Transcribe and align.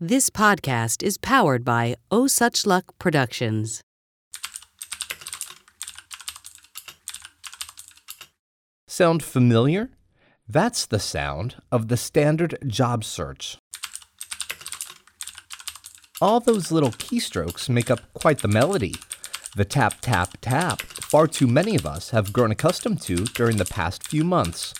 This 0.00 0.30
podcast 0.30 1.02
is 1.02 1.18
powered 1.18 1.64
by 1.64 1.96
Oh 2.08 2.28
Such 2.28 2.64
Luck 2.64 2.96
Productions. 3.00 3.82
Sound 8.86 9.24
familiar? 9.24 9.90
That's 10.48 10.86
the 10.86 11.00
sound 11.00 11.56
of 11.72 11.88
the 11.88 11.96
standard 11.96 12.58
job 12.64 13.02
search. 13.02 13.58
All 16.20 16.38
those 16.38 16.70
little 16.70 16.92
keystrokes 16.92 17.68
make 17.68 17.90
up 17.90 17.98
quite 18.14 18.38
the 18.38 18.46
melody. 18.46 18.94
The 19.56 19.64
tap, 19.64 19.94
tap, 20.00 20.38
tap, 20.40 20.80
far 20.80 21.26
too 21.26 21.48
many 21.48 21.74
of 21.74 21.86
us 21.86 22.10
have 22.10 22.32
grown 22.32 22.52
accustomed 22.52 23.02
to 23.02 23.24
during 23.24 23.56
the 23.56 23.64
past 23.64 24.06
few 24.06 24.22
months. 24.22 24.74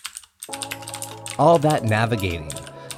All 1.40 1.58
that 1.58 1.82
navigating, 1.82 2.52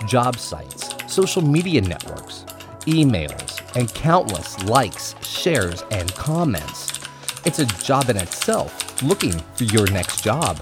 job 0.06 0.36
sites, 0.36 0.89
social 1.10 1.42
media 1.42 1.80
networks, 1.80 2.44
emails, 2.86 3.60
and 3.76 3.92
countless 3.94 4.62
likes, 4.64 5.16
shares, 5.26 5.82
and 5.90 6.14
comments. 6.14 7.00
It's 7.44 7.58
a 7.58 7.66
job 7.66 8.10
in 8.10 8.16
itself, 8.16 9.02
looking 9.02 9.32
for 9.54 9.64
your 9.64 9.90
next 9.90 10.22
job. 10.22 10.60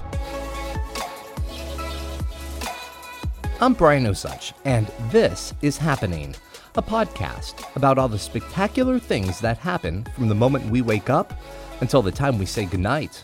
I'm 3.61 3.75
Brian 3.75 4.05
Osuch, 4.05 4.53
and 4.65 4.87
this 5.11 5.53
is 5.61 5.77
Happening, 5.77 6.35
a 6.77 6.83
podcast 6.83 7.77
about 7.77 7.99
all 7.99 8.09
the 8.09 8.19
spectacular 8.19 8.99
things 8.99 9.41
that 9.41 9.59
happen 9.59 10.07
from 10.15 10.29
the 10.29 10.35
moment 10.35 10.71
we 10.71 10.81
wake 10.81 11.11
up 11.11 11.35
until 11.81 12.01
the 12.01 12.13
time 12.13 12.39
we 12.39 12.47
say 12.47 12.65
goodnight. 12.65 13.23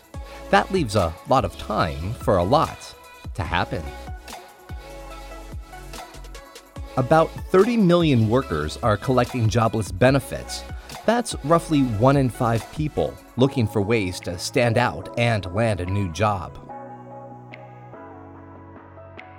That 0.51 0.71
leaves 0.71 0.95
a 0.95 1.13
lot 1.27 1.43
of 1.43 1.57
time 1.57 2.13
for 2.13 2.37
a 2.37 2.43
lot 2.43 2.93
to 3.33 3.43
happen. 3.43 3.83
About 6.97 7.29
30 7.51 7.75
million 7.75 8.29
workers 8.29 8.77
are 8.81 8.95
collecting 8.95 9.49
jobless 9.49 9.91
benefits. 9.91 10.63
That's 11.05 11.35
roughly 11.43 11.81
one 11.81 12.15
in 12.15 12.29
five 12.29 12.71
people 12.71 13.13
looking 13.35 13.67
for 13.67 13.81
ways 13.81 14.17
to 14.21 14.39
stand 14.39 14.77
out 14.77 15.13
and 15.19 15.45
land 15.53 15.81
a 15.81 15.85
new 15.85 16.09
job. 16.13 16.57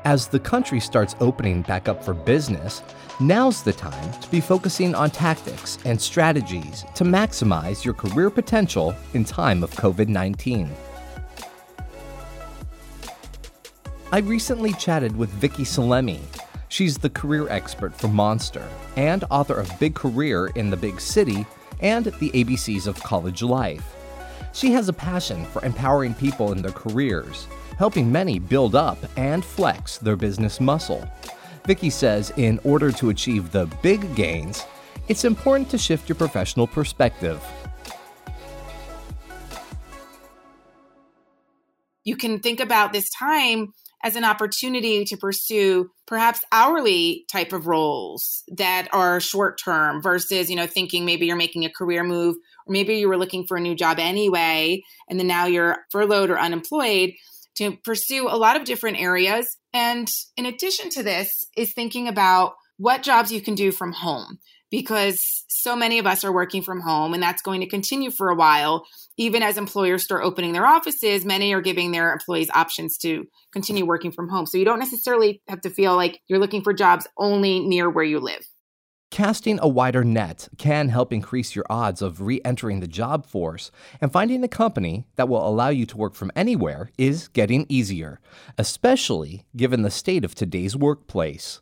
As 0.04 0.28
the 0.28 0.38
country 0.38 0.80
starts 0.80 1.16
opening 1.18 1.62
back 1.62 1.88
up 1.88 2.04
for 2.04 2.12
business, 2.12 2.82
now's 3.20 3.62
the 3.62 3.72
time 3.72 4.12
to 4.20 4.30
be 4.30 4.40
focusing 4.40 4.94
on 4.94 5.10
tactics 5.10 5.78
and 5.86 5.98
strategies 5.98 6.84
to 6.94 7.04
maximize 7.04 7.86
your 7.86 7.94
career 7.94 8.28
potential 8.28 8.94
in 9.14 9.24
time 9.24 9.64
of 9.64 9.70
COVID 9.70 10.08
19. 10.08 10.70
I 14.12 14.18
recently 14.18 14.74
chatted 14.74 15.16
with 15.16 15.30
Vicki 15.30 15.64
Salemi. 15.64 16.20
She's 16.68 16.98
the 16.98 17.10
career 17.10 17.48
expert 17.48 17.94
for 17.94 18.08
Monster 18.08 18.66
and 18.96 19.24
author 19.30 19.54
of 19.54 19.78
Big 19.78 19.94
Career 19.94 20.48
in 20.48 20.70
the 20.70 20.76
Big 20.76 21.00
City 21.00 21.46
and 21.80 22.06
The 22.06 22.30
ABCs 22.30 22.86
of 22.86 23.02
College 23.02 23.42
Life. 23.42 23.94
She 24.52 24.72
has 24.72 24.88
a 24.88 24.92
passion 24.92 25.44
for 25.46 25.64
empowering 25.64 26.14
people 26.14 26.52
in 26.52 26.62
their 26.62 26.72
careers 26.72 27.46
helping 27.76 28.10
many 28.10 28.38
build 28.38 28.74
up 28.74 28.98
and 29.16 29.44
flex 29.44 29.98
their 29.98 30.16
business 30.16 30.60
muscle. 30.60 31.08
Vicki 31.66 31.90
says 31.90 32.32
in 32.36 32.58
order 32.64 32.90
to 32.92 33.10
achieve 33.10 33.52
the 33.52 33.66
big 33.82 34.14
gains, 34.14 34.64
it's 35.08 35.24
important 35.24 35.70
to 35.70 35.78
shift 35.78 36.08
your 36.08 36.16
professional 36.16 36.66
perspective. 36.66 37.42
You 42.04 42.16
can 42.16 42.38
think 42.38 42.60
about 42.60 42.92
this 42.92 43.10
time 43.10 43.72
as 44.02 44.16
an 44.16 44.24
opportunity 44.24 45.04
to 45.04 45.16
pursue 45.16 45.90
perhaps 46.06 46.40
hourly 46.52 47.24
type 47.30 47.52
of 47.52 47.66
roles 47.66 48.44
that 48.48 48.88
are 48.92 49.20
short 49.20 49.58
term 49.62 50.02
versus, 50.02 50.50
you 50.50 50.56
know, 50.56 50.66
thinking 50.66 51.04
maybe 51.04 51.26
you're 51.26 51.36
making 51.36 51.64
a 51.64 51.70
career 51.70 52.04
move 52.04 52.36
or 52.66 52.72
maybe 52.72 52.96
you 52.96 53.08
were 53.08 53.16
looking 53.16 53.46
for 53.46 53.56
a 53.56 53.60
new 53.60 53.74
job 53.74 53.98
anyway 53.98 54.82
and 55.08 55.18
then 55.18 55.26
now 55.26 55.46
you're 55.46 55.78
furloughed 55.90 56.30
or 56.30 56.38
unemployed 56.38 57.12
to 57.56 57.76
pursue 57.84 58.28
a 58.28 58.36
lot 58.36 58.56
of 58.56 58.64
different 58.64 59.00
areas. 59.00 59.56
And 59.72 60.08
in 60.36 60.46
addition 60.46 60.90
to 60.90 61.02
this, 61.02 61.44
is 61.56 61.72
thinking 61.72 62.06
about 62.06 62.52
what 62.76 63.02
jobs 63.02 63.32
you 63.32 63.40
can 63.40 63.54
do 63.54 63.72
from 63.72 63.92
home 63.92 64.38
because 64.70 65.44
so 65.48 65.76
many 65.76 65.98
of 65.98 66.06
us 66.06 66.24
are 66.24 66.32
working 66.32 66.62
from 66.62 66.80
home 66.80 67.14
and 67.14 67.22
that's 67.22 67.42
going 67.42 67.60
to 67.60 67.68
continue 67.68 68.10
for 68.10 68.28
a 68.28 68.34
while. 68.34 68.86
Even 69.16 69.42
as 69.42 69.56
employers 69.56 70.04
start 70.04 70.24
opening 70.24 70.52
their 70.52 70.66
offices, 70.66 71.24
many 71.24 71.52
are 71.54 71.60
giving 71.60 71.92
their 71.92 72.12
employees 72.12 72.50
options 72.54 72.98
to 72.98 73.24
continue 73.52 73.86
working 73.86 74.12
from 74.12 74.28
home. 74.28 74.46
So 74.46 74.58
you 74.58 74.64
don't 74.64 74.78
necessarily 74.78 75.42
have 75.48 75.60
to 75.62 75.70
feel 75.70 75.96
like 75.96 76.20
you're 76.28 76.38
looking 76.38 76.62
for 76.62 76.72
jobs 76.72 77.06
only 77.16 77.60
near 77.60 77.88
where 77.88 78.04
you 78.04 78.20
live. 78.20 78.46
Casting 79.10 79.58
a 79.62 79.68
wider 79.68 80.02
net 80.02 80.48
can 80.58 80.88
help 80.88 81.12
increase 81.12 81.54
your 81.54 81.64
odds 81.70 82.02
of 82.02 82.20
re 82.20 82.40
entering 82.44 82.80
the 82.80 82.88
job 82.88 83.24
force, 83.24 83.70
and 84.00 84.12
finding 84.12 84.42
a 84.42 84.48
company 84.48 85.06
that 85.14 85.28
will 85.28 85.46
allow 85.46 85.68
you 85.68 85.86
to 85.86 85.96
work 85.96 86.14
from 86.14 86.32
anywhere 86.34 86.90
is 86.98 87.28
getting 87.28 87.66
easier, 87.68 88.20
especially 88.58 89.46
given 89.56 89.82
the 89.82 89.90
state 89.90 90.24
of 90.24 90.34
today's 90.34 90.76
workplace. 90.76 91.60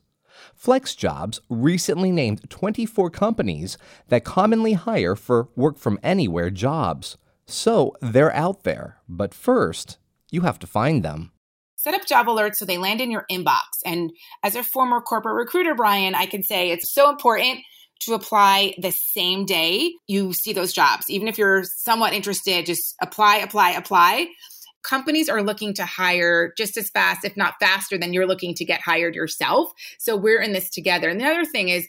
FlexJobs 0.60 1.40
recently 1.48 2.10
named 2.10 2.48
24 2.50 3.10
companies 3.10 3.78
that 4.08 4.24
commonly 4.24 4.74
hire 4.74 5.16
for 5.16 5.48
work 5.56 5.78
from 5.78 5.98
anywhere 6.02 6.50
jobs. 6.50 7.16
So 7.46 7.94
they're 8.00 8.34
out 8.34 8.64
there, 8.64 8.98
but 9.08 9.34
first, 9.34 9.98
you 10.30 10.42
have 10.42 10.58
to 10.60 10.66
find 10.66 11.02
them 11.02 11.30
set 11.84 11.94
up 11.94 12.06
job 12.06 12.26
alerts 12.26 12.56
so 12.56 12.64
they 12.64 12.78
land 12.78 13.02
in 13.02 13.10
your 13.10 13.26
inbox. 13.30 13.60
And 13.84 14.10
as 14.42 14.56
a 14.56 14.62
former 14.62 15.02
corporate 15.02 15.36
recruiter, 15.36 15.74
Brian, 15.74 16.14
I 16.14 16.24
can 16.24 16.42
say 16.42 16.70
it's 16.70 16.90
so 16.90 17.10
important 17.10 17.60
to 18.00 18.14
apply 18.14 18.74
the 18.78 18.90
same 18.90 19.44
day 19.44 19.92
you 20.06 20.32
see 20.32 20.52
those 20.52 20.72
jobs. 20.72 21.08
Even 21.10 21.28
if 21.28 21.36
you're 21.38 21.64
somewhat 21.64 22.14
interested, 22.14 22.66
just 22.66 22.94
apply, 23.02 23.36
apply, 23.36 23.72
apply. 23.72 24.28
Companies 24.84 25.28
are 25.28 25.42
looking 25.42 25.74
to 25.74 25.84
hire 25.84 26.52
just 26.56 26.76
as 26.76 26.90
fast, 26.90 27.24
if 27.24 27.36
not 27.36 27.54
faster, 27.58 27.98
than 27.98 28.12
you're 28.12 28.26
looking 28.26 28.54
to 28.54 28.64
get 28.64 28.80
hired 28.80 29.14
yourself. 29.14 29.72
So 29.98 30.16
we're 30.16 30.42
in 30.42 30.52
this 30.52 30.70
together. 30.70 31.08
And 31.08 31.20
the 31.20 31.26
other 31.26 31.44
thing 31.44 31.70
is, 31.70 31.88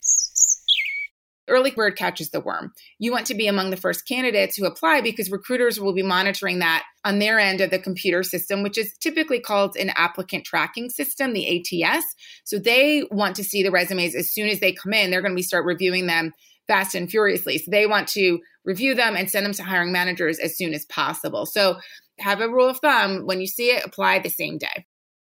early 1.48 1.72
bird 1.72 1.96
catches 1.96 2.30
the 2.30 2.40
worm. 2.40 2.74
You 3.00 3.12
want 3.12 3.28
to 3.28 3.36
be 3.36 3.48
among 3.48 3.70
the 3.70 3.78
first 3.78 4.08
candidates 4.08 4.56
who 4.56 4.66
apply 4.66 5.02
because 5.02 5.30
recruiters 5.30 5.80
will 5.80 5.94
be 5.94 6.02
monitoring 6.02 6.60
that 6.60 6.84
on 7.04 7.20
their 7.20 7.40
end 7.40 7.62
of 7.62 7.70
the 7.70 7.80
computer 7.80 8.24
system, 8.24 8.64
which 8.64 8.78
is 8.78 8.98
typically 8.98 9.40
called 9.40 9.76
an 9.76 9.92
applicant 9.96 10.46
tracking 10.46 10.90
system, 10.90 11.34
the 11.34 11.84
ATS. 11.84 12.06
So 12.46 12.58
they 12.58 13.04
want 13.12 13.36
to 13.36 13.44
see 13.44 13.62
the 13.62 13.72
resumes 13.72 14.16
as 14.16 14.32
soon 14.32 14.50
as 14.50 14.60
they 14.60 14.74
come 14.74 14.94
in. 14.94 15.12
They're 15.12 15.22
going 15.22 15.34
to 15.34 15.36
be 15.36 15.44
start 15.44 15.66
reviewing 15.66 16.08
them 16.08 16.34
fast 16.68 16.96
and 16.96 17.10
furiously. 17.10 17.58
So 17.58 17.72
they 17.72 17.86
want 17.86 18.08
to 18.10 18.40
review 18.64 18.96
them 18.96 19.16
and 19.16 19.30
send 19.30 19.46
them 19.46 19.54
to 19.54 19.64
hiring 19.64 19.92
managers 19.92 20.40
as 20.40 20.58
soon 20.58 20.74
as 20.74 20.86
possible. 20.86 21.46
So 21.46 21.78
have 22.20 22.42
a 22.42 22.50
rule 22.50 22.70
of 22.70 22.80
thumb 22.80 23.26
when 23.26 23.42
you 23.42 23.48
see 23.48 23.72
it, 23.72 23.86
apply 23.86 24.20
the 24.20 24.30
same 24.30 24.58
day. 24.58 24.86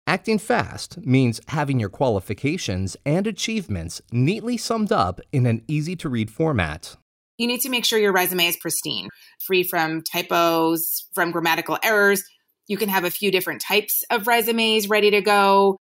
Acting 0.08 0.40
fast 0.40 0.98
means 1.06 1.40
having 1.50 1.80
your 1.80 1.90
qualifications 1.90 2.98
and 3.06 3.28
achievements 3.28 4.02
neatly 4.12 4.58
summed 4.58 4.92
up 4.92 5.22
in 5.32 5.46
an 5.46 5.62
easy 5.68 5.96
to 5.98 6.10
read 6.10 6.32
format. 6.32 6.96
You 7.38 7.46
need 7.46 7.62
to 7.62 7.70
make 7.70 7.86
sure 7.86 8.00
your 8.00 8.12
resume 8.12 8.48
is 8.48 8.58
pristine, 8.58 9.10
free 9.46 9.64
from 9.64 10.02
typos, 10.02 11.08
from 11.14 11.32
grammatical 11.32 11.78
errors. 11.84 12.24
You 12.68 12.76
can 12.76 12.90
have 12.90 13.04
a 13.04 13.12
few 13.12 13.32
different 13.32 13.62
types 13.62 14.04
of 14.10 14.26
resumes 14.26 14.90
ready 14.90 15.12
to 15.12 15.22
go. 15.22 15.78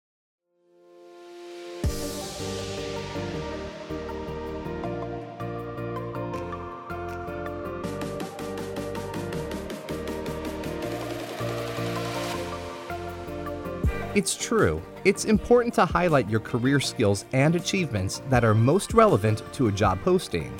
It's 14.19 14.34
true. 14.37 14.83
It's 15.05 15.27
important 15.27 15.73
to 15.75 15.87
highlight 15.87 16.29
your 16.29 16.41
career 16.41 16.81
skills 16.81 17.25
and 17.33 17.55
achievements 17.55 18.21
that 18.29 18.43
are 18.43 18.53
most 18.53 18.93
relevant 18.93 19.45
to 19.53 19.69
a 19.69 19.73
job 19.73 20.03
posting. 20.03 20.53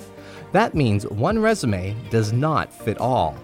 That 0.53 0.77
means 0.77 1.09
one 1.09 1.41
resume 1.41 1.97
does 2.09 2.33
not 2.33 2.73
fit 2.73 2.99
all. 2.99 3.37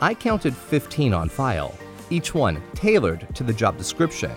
I 0.00 0.14
counted 0.14 0.54
15 0.54 1.12
on 1.12 1.28
file, 1.28 1.74
each 2.08 2.36
one 2.36 2.62
tailored 2.76 3.26
to 3.34 3.42
the 3.42 3.52
job 3.52 3.76
description. 3.76 4.30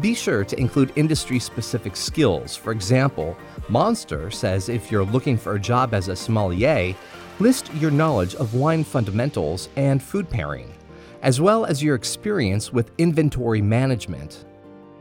Be 0.00 0.12
sure 0.12 0.42
to 0.42 0.58
include 0.58 0.92
industry 0.96 1.38
specific 1.38 1.94
skills. 1.94 2.56
For 2.56 2.72
example, 2.72 3.36
Monster 3.68 4.28
says 4.32 4.68
if 4.68 4.90
you're 4.90 5.04
looking 5.04 5.36
for 5.36 5.54
a 5.54 5.60
job 5.60 5.94
as 5.94 6.08
a 6.08 6.16
sommelier, 6.16 6.96
list 7.38 7.72
your 7.74 7.92
knowledge 7.92 8.34
of 8.34 8.54
wine 8.54 8.82
fundamentals 8.82 9.68
and 9.76 10.02
food 10.02 10.28
pairing 10.28 10.74
as 11.22 11.40
well 11.40 11.64
as 11.64 11.82
your 11.82 11.94
experience 11.94 12.72
with 12.72 12.90
inventory 12.98 13.62
management. 13.62 14.44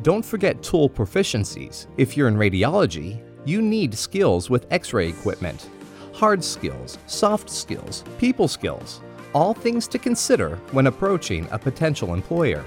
Don't 0.04 0.24
forget 0.24 0.64
tool 0.64 0.90
proficiencies. 0.90 1.88
If 1.98 2.16
you're 2.16 2.28
in 2.28 2.36
radiology, 2.36 3.22
you 3.46 3.62
need 3.62 3.94
skills 3.96 4.50
with 4.50 4.68
x 4.72 4.94
ray 4.94 5.10
equipment. 5.10 5.70
Hard 6.14 6.44
skills, 6.44 7.00
soft 7.08 7.50
skills, 7.50 8.04
people 8.20 8.48
skills, 8.48 9.02
all 9.34 9.54
things 9.54 9.88
to 9.88 9.98
consider 9.98 10.58
when 10.72 10.88
approaching 10.88 11.48
a 11.52 11.58
potential 11.58 12.14
employer. 12.14 12.64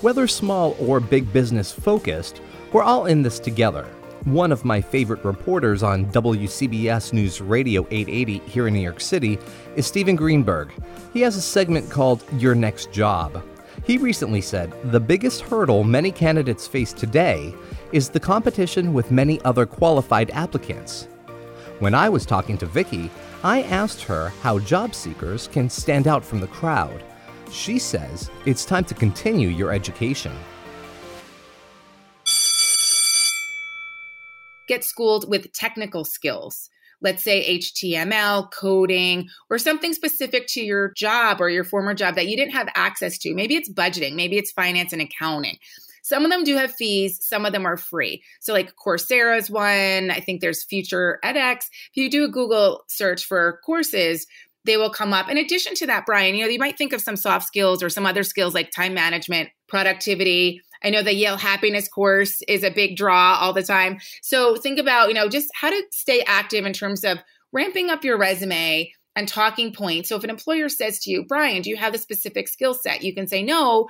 Whether 0.00 0.28
small 0.28 0.76
or 0.78 1.00
big 1.00 1.32
business 1.32 1.72
focused, 1.72 2.40
we're 2.72 2.82
all 2.82 3.06
in 3.06 3.22
this 3.22 3.40
together. 3.40 3.88
One 4.26 4.50
of 4.50 4.64
my 4.64 4.80
favorite 4.80 5.24
reporters 5.24 5.84
on 5.84 6.06
WCBS 6.06 7.12
News 7.12 7.40
Radio 7.40 7.86
880 7.92 8.38
here 8.50 8.66
in 8.66 8.74
New 8.74 8.80
York 8.80 9.00
City 9.00 9.38
is 9.76 9.86
Stephen 9.86 10.16
Greenberg. 10.16 10.72
He 11.12 11.20
has 11.20 11.36
a 11.36 11.40
segment 11.40 11.88
called 11.88 12.24
Your 12.32 12.56
Next 12.56 12.90
Job. 12.90 13.40
He 13.84 13.98
recently 13.98 14.40
said 14.40 14.72
the 14.90 14.98
biggest 14.98 15.42
hurdle 15.42 15.84
many 15.84 16.10
candidates 16.10 16.66
face 16.66 16.92
today 16.92 17.54
is 17.92 18.08
the 18.08 18.18
competition 18.18 18.92
with 18.92 19.12
many 19.12 19.40
other 19.42 19.64
qualified 19.64 20.30
applicants. 20.30 21.06
When 21.78 21.94
I 21.94 22.08
was 22.08 22.26
talking 22.26 22.58
to 22.58 22.66
Vicki, 22.66 23.12
I 23.44 23.62
asked 23.62 24.02
her 24.02 24.30
how 24.42 24.58
job 24.58 24.92
seekers 24.96 25.46
can 25.46 25.70
stand 25.70 26.08
out 26.08 26.24
from 26.24 26.40
the 26.40 26.48
crowd. 26.48 27.00
She 27.52 27.78
says 27.78 28.28
it's 28.44 28.64
time 28.64 28.86
to 28.86 28.94
continue 28.94 29.50
your 29.50 29.70
education. 29.70 30.32
Get 34.66 34.84
schooled 34.84 35.28
with 35.28 35.52
technical 35.52 36.04
skills. 36.04 36.68
Let's 37.02 37.22
say 37.22 37.58
HTML, 37.58 38.50
coding, 38.50 39.28
or 39.50 39.58
something 39.58 39.92
specific 39.92 40.46
to 40.48 40.62
your 40.62 40.92
job 40.96 41.40
or 41.40 41.50
your 41.50 41.64
former 41.64 41.94
job 41.94 42.14
that 42.14 42.26
you 42.26 42.36
didn't 42.36 42.54
have 42.54 42.68
access 42.74 43.18
to. 43.18 43.34
Maybe 43.34 43.54
it's 43.54 43.70
budgeting, 43.70 44.14
maybe 44.14 44.38
it's 44.38 44.52
finance 44.52 44.92
and 44.92 45.02
accounting. 45.02 45.58
Some 46.02 46.24
of 46.24 46.30
them 46.30 46.44
do 46.44 46.56
have 46.56 46.72
fees, 46.72 47.18
some 47.20 47.44
of 47.44 47.52
them 47.52 47.66
are 47.66 47.76
free. 47.76 48.22
So, 48.40 48.52
like 48.52 48.74
Coursera's 48.76 49.50
one, 49.50 50.10
I 50.10 50.20
think 50.20 50.40
there's 50.40 50.62
Future 50.62 51.18
edX. 51.24 51.64
If 51.90 51.96
you 51.96 52.08
do 52.08 52.24
a 52.24 52.28
Google 52.28 52.84
search 52.88 53.24
for 53.24 53.60
courses, 53.66 54.26
they 54.66 54.76
will 54.76 54.90
come 54.90 55.12
up. 55.12 55.28
In 55.28 55.38
addition 55.38 55.74
to 55.76 55.86
that, 55.86 56.06
Brian, 56.06 56.34
you 56.34 56.44
know, 56.44 56.50
you 56.50 56.58
might 56.58 56.78
think 56.78 56.92
of 56.92 57.00
some 57.00 57.16
soft 57.16 57.46
skills 57.46 57.82
or 57.82 57.88
some 57.88 58.06
other 58.06 58.22
skills 58.22 58.54
like 58.54 58.70
time 58.70 58.94
management, 58.94 59.48
productivity. 59.68 60.60
I 60.86 60.90
know 60.90 61.02
the 61.02 61.12
Yale 61.12 61.36
happiness 61.36 61.88
course 61.88 62.42
is 62.46 62.62
a 62.62 62.70
big 62.70 62.96
draw 62.96 63.38
all 63.40 63.52
the 63.52 63.64
time. 63.64 63.98
So 64.22 64.54
think 64.54 64.78
about, 64.78 65.08
you 65.08 65.14
know, 65.14 65.28
just 65.28 65.48
how 65.52 65.68
to 65.68 65.82
stay 65.90 66.22
active 66.28 66.64
in 66.64 66.72
terms 66.72 67.02
of 67.02 67.18
ramping 67.52 67.90
up 67.90 68.04
your 68.04 68.16
resume 68.16 68.92
and 69.16 69.26
talking 69.26 69.72
points. 69.72 70.08
So 70.08 70.14
if 70.14 70.22
an 70.22 70.30
employer 70.30 70.68
says 70.68 71.00
to 71.00 71.10
you, 71.10 71.24
Brian, 71.26 71.62
do 71.62 71.70
you 71.70 71.76
have 71.76 71.92
a 71.92 71.98
specific 71.98 72.46
skill 72.46 72.72
set? 72.72 73.02
You 73.02 73.12
can 73.12 73.26
say, 73.26 73.42
no, 73.42 73.88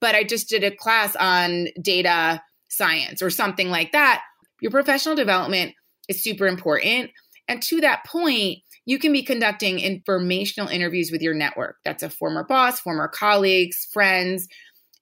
but 0.00 0.14
I 0.14 0.24
just 0.24 0.48
did 0.48 0.64
a 0.64 0.74
class 0.74 1.14
on 1.16 1.66
data 1.82 2.40
science 2.70 3.20
or 3.20 3.28
something 3.28 3.68
like 3.68 3.92
that. 3.92 4.22
Your 4.62 4.70
professional 4.70 5.16
development 5.16 5.74
is 6.08 6.22
super 6.22 6.46
important. 6.46 7.10
And 7.46 7.62
to 7.64 7.82
that 7.82 8.06
point, 8.06 8.60
you 8.86 8.98
can 8.98 9.12
be 9.12 9.22
conducting 9.22 9.80
informational 9.80 10.70
interviews 10.70 11.10
with 11.12 11.20
your 11.20 11.34
network. 11.34 11.76
That's 11.84 12.02
a 12.02 12.08
former 12.08 12.44
boss, 12.44 12.80
former 12.80 13.06
colleagues, 13.06 13.86
friends 13.92 14.48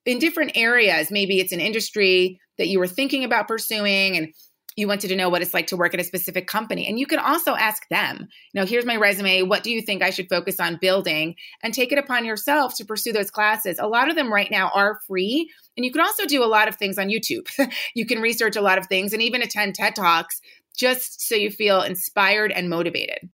in 0.06 0.18
different 0.18 0.52
areas. 0.54 1.10
Maybe 1.10 1.40
it's 1.40 1.52
an 1.52 1.60
industry 1.60 2.40
that 2.58 2.68
you 2.68 2.78
were 2.78 2.86
thinking 2.86 3.24
about 3.24 3.48
pursuing 3.48 4.16
and 4.16 4.32
you 4.76 4.86
wanted 4.86 5.08
to 5.08 5.16
know 5.16 5.30
what 5.30 5.40
it's 5.40 5.54
like 5.54 5.66
to 5.68 5.76
work 5.76 5.94
at 5.94 6.00
a 6.00 6.04
specific 6.04 6.46
company. 6.46 6.86
And 6.86 7.00
you 7.00 7.06
can 7.06 7.18
also 7.18 7.54
ask 7.54 7.88
them, 7.88 8.28
you 8.52 8.60
know, 8.60 8.66
here's 8.66 8.84
my 8.84 8.96
resume. 8.96 9.42
What 9.42 9.62
do 9.62 9.70
you 9.70 9.80
think 9.80 10.02
I 10.02 10.10
should 10.10 10.28
focus 10.28 10.60
on 10.60 10.78
building? 10.80 11.34
And 11.62 11.72
take 11.72 11.92
it 11.92 11.98
upon 11.98 12.26
yourself 12.26 12.76
to 12.76 12.84
pursue 12.84 13.12
those 13.12 13.30
classes. 13.30 13.78
A 13.78 13.88
lot 13.88 14.10
of 14.10 14.16
them 14.16 14.30
right 14.30 14.50
now 14.50 14.70
are 14.74 15.00
free. 15.06 15.50
And 15.76 15.84
you 15.84 15.90
can 15.90 16.02
also 16.02 16.26
do 16.26 16.44
a 16.44 16.46
lot 16.46 16.68
of 16.68 16.76
things 16.76 16.98
on 16.98 17.08
YouTube. 17.08 17.48
you 17.94 18.04
can 18.04 18.20
research 18.20 18.54
a 18.54 18.60
lot 18.60 18.76
of 18.76 18.86
things 18.86 19.14
and 19.14 19.22
even 19.22 19.40
attend 19.40 19.74
TED 19.74 19.96
Talks 19.96 20.40
just 20.76 21.26
so 21.26 21.34
you 21.34 21.50
feel 21.50 21.80
inspired 21.80 22.52
and 22.52 22.68
motivated. 22.68 23.30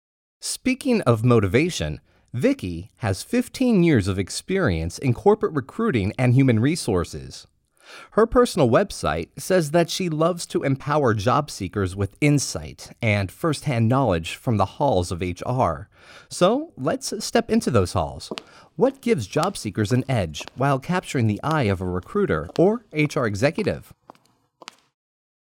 Speaking 0.40 1.02
of 1.02 1.22
motivation, 1.22 2.00
Vicki 2.36 2.90
has 2.96 3.22
15 3.22 3.82
years 3.82 4.08
of 4.08 4.18
experience 4.18 4.98
in 4.98 5.14
corporate 5.14 5.54
recruiting 5.54 6.12
and 6.18 6.34
human 6.34 6.60
resources. 6.60 7.46
Her 8.10 8.26
personal 8.26 8.68
website 8.68 9.28
says 9.38 9.70
that 9.70 9.88
she 9.88 10.10
loves 10.10 10.44
to 10.48 10.62
empower 10.62 11.14
job 11.14 11.50
seekers 11.50 11.96
with 11.96 12.18
insight 12.20 12.90
and 13.00 13.32
firsthand 13.32 13.88
knowledge 13.88 14.34
from 14.34 14.58
the 14.58 14.66
halls 14.66 15.10
of 15.10 15.22
HR. 15.22 15.88
So 16.28 16.74
let's 16.76 17.24
step 17.24 17.50
into 17.50 17.70
those 17.70 17.94
halls. 17.94 18.30
What 18.74 19.00
gives 19.00 19.26
job 19.26 19.56
seekers 19.56 19.90
an 19.90 20.04
edge 20.06 20.44
while 20.56 20.78
capturing 20.78 21.28
the 21.28 21.40
eye 21.42 21.62
of 21.62 21.80
a 21.80 21.86
recruiter 21.86 22.50
or 22.58 22.84
HR 22.92 23.24
executive? 23.24 23.94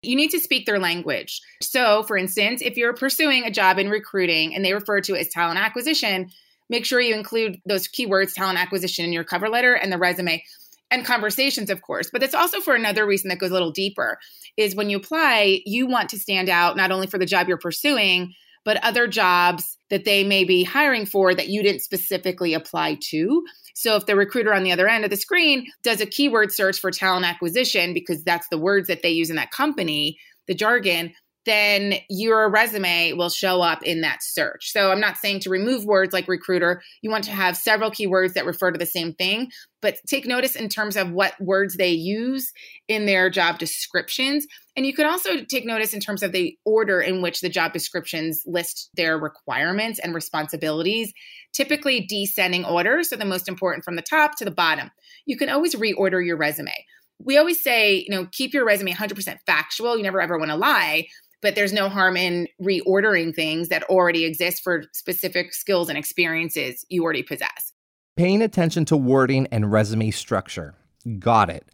You 0.01 0.15
need 0.15 0.31
to 0.31 0.39
speak 0.39 0.65
their 0.65 0.79
language. 0.79 1.39
So, 1.61 2.01
for 2.01 2.17
instance, 2.17 2.63
if 2.63 2.77
you're 2.77 2.93
pursuing 2.93 3.43
a 3.43 3.51
job 3.51 3.77
in 3.77 3.91
recruiting 3.91 4.55
and 4.55 4.65
they 4.65 4.73
refer 4.73 5.01
to 5.01 5.13
it 5.13 5.19
as 5.19 5.29
talent 5.29 5.59
acquisition, 5.59 6.31
make 6.69 6.85
sure 6.85 7.01
you 7.01 7.15
include 7.15 7.59
those 7.65 7.87
keywords, 7.87 8.33
talent 8.33 8.59
acquisition, 8.59 9.05
in 9.05 9.13
your 9.13 9.23
cover 9.23 9.49
letter 9.49 9.73
and 9.73 9.91
the 9.91 9.97
resume 9.97 10.43
and 10.91 11.05
conversations, 11.05 11.69
of 11.69 11.81
course. 11.81 12.09
But 12.11 12.23
it's 12.23 12.33
also 12.33 12.59
for 12.61 12.75
another 12.75 13.05
reason 13.05 13.29
that 13.29 13.39
goes 13.39 13.51
a 13.51 13.53
little 13.53 13.71
deeper 13.71 14.17
is 14.57 14.75
when 14.75 14.89
you 14.89 14.97
apply, 14.97 15.61
you 15.65 15.87
want 15.87 16.09
to 16.09 16.19
stand 16.19 16.49
out 16.49 16.77
not 16.77 16.91
only 16.91 17.07
for 17.07 17.17
the 17.17 17.25
job 17.25 17.47
you're 17.47 17.57
pursuing, 17.57 18.33
but 18.65 18.83
other 18.83 19.07
jobs 19.07 19.77
that 19.89 20.05
they 20.05 20.23
may 20.23 20.43
be 20.43 20.63
hiring 20.63 21.05
for 21.05 21.33
that 21.33 21.47
you 21.47 21.63
didn't 21.63 21.81
specifically 21.81 22.53
apply 22.53 22.97
to. 23.01 23.43
So 23.73 23.95
if 23.95 24.05
the 24.05 24.15
recruiter 24.15 24.53
on 24.53 24.63
the 24.63 24.71
other 24.71 24.87
end 24.87 25.05
of 25.05 25.09
the 25.09 25.17
screen 25.17 25.67
does 25.83 26.01
a 26.01 26.05
keyword 26.05 26.51
search 26.51 26.79
for 26.79 26.91
talent 26.91 27.25
acquisition, 27.25 27.93
because 27.93 28.23
that's 28.23 28.47
the 28.49 28.57
words 28.57 28.87
that 28.87 29.01
they 29.01 29.09
use 29.09 29.29
in 29.29 29.37
that 29.37 29.51
company, 29.51 30.19
the 30.47 30.53
jargon, 30.53 31.13
then 31.49 31.95
your 32.09 32.49
resume 32.49 33.13
will 33.13 33.29
show 33.29 33.61
up 33.61 33.81
in 33.81 34.01
that 34.01 34.21
search. 34.21 34.71
So 34.71 34.91
I'm 34.91 34.99
not 34.99 35.17
saying 35.17 35.39
to 35.41 35.49
remove 35.49 35.83
words 35.83 36.13
like 36.13 36.27
recruiter. 36.27 36.81
You 37.01 37.09
want 37.09 37.23
to 37.23 37.31
have 37.31 37.57
several 37.57 37.89
keywords 37.89 38.33
that 38.33 38.45
refer 38.45 38.71
to 38.71 38.77
the 38.77 38.85
same 38.85 39.13
thing, 39.13 39.49
but 39.81 39.97
take 40.07 40.27
notice 40.27 40.55
in 40.55 40.69
terms 40.69 40.95
of 40.95 41.11
what 41.11 41.33
words 41.41 41.75
they 41.75 41.89
use 41.89 42.51
in 42.87 43.07
their 43.07 43.31
job 43.31 43.57
descriptions. 43.57 44.45
And 44.77 44.85
you 44.85 44.93
could 44.93 45.07
also 45.07 45.43
take 45.43 45.65
notice 45.65 45.93
in 45.93 45.99
terms 45.99 46.21
of 46.21 46.31
the 46.33 46.55
order 46.65 47.01
in 47.01 47.21
which 47.21 47.41
the 47.41 47.49
job 47.49 47.73
descriptions 47.73 48.43
list 48.45 48.91
their 48.93 49.17
requirements 49.17 49.99
and 49.99 50.13
responsibilities, 50.13 51.11
typically 51.51 52.05
descending 52.07 52.63
order. 52.63 53.01
So 53.01 53.15
the 53.15 53.25
most 53.25 53.49
important 53.49 53.83
from 53.83 53.95
the 53.95 54.03
top 54.03 54.37
to 54.37 54.45
the 54.45 54.51
bottom. 54.51 54.91
You 55.25 55.35
can 55.35 55.49
always 55.49 55.73
reorder 55.73 56.23
your 56.23 56.37
resume. 56.37 56.85
We 57.21 57.37
always 57.37 57.61
say, 57.61 58.05
you 58.07 58.15
know, 58.15 58.27
keep 58.31 58.53
your 58.53 58.65
resume 58.65 58.93
100% 58.93 59.37
factual. 59.45 59.97
You 59.97 60.03
never 60.03 60.21
ever 60.21 60.37
want 60.37 60.51
to 60.51 60.55
lie 60.55 61.07
but 61.41 61.55
there's 61.55 61.73
no 61.73 61.89
harm 61.89 62.17
in 62.17 62.47
reordering 62.61 63.33
things 63.33 63.69
that 63.69 63.83
already 63.83 64.25
exist 64.25 64.63
for 64.63 64.83
specific 64.93 65.53
skills 65.53 65.89
and 65.89 65.97
experiences 65.97 66.85
you 66.89 67.03
already 67.03 67.23
possess. 67.23 67.73
Paying 68.17 68.41
attention 68.41 68.85
to 68.85 68.97
wording 68.97 69.47
and 69.51 69.71
resume 69.71 70.11
structure. 70.11 70.75
Got 71.19 71.49
it. 71.49 71.65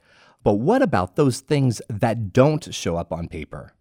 But 0.44 0.56
what 0.56 0.84
about 0.84 1.16
those 1.16 1.40
things 1.40 1.82
that 1.90 2.32
don't 2.32 2.74
show 2.74 2.98
up 2.98 3.12
on 3.12 3.28
paper? 3.28 3.74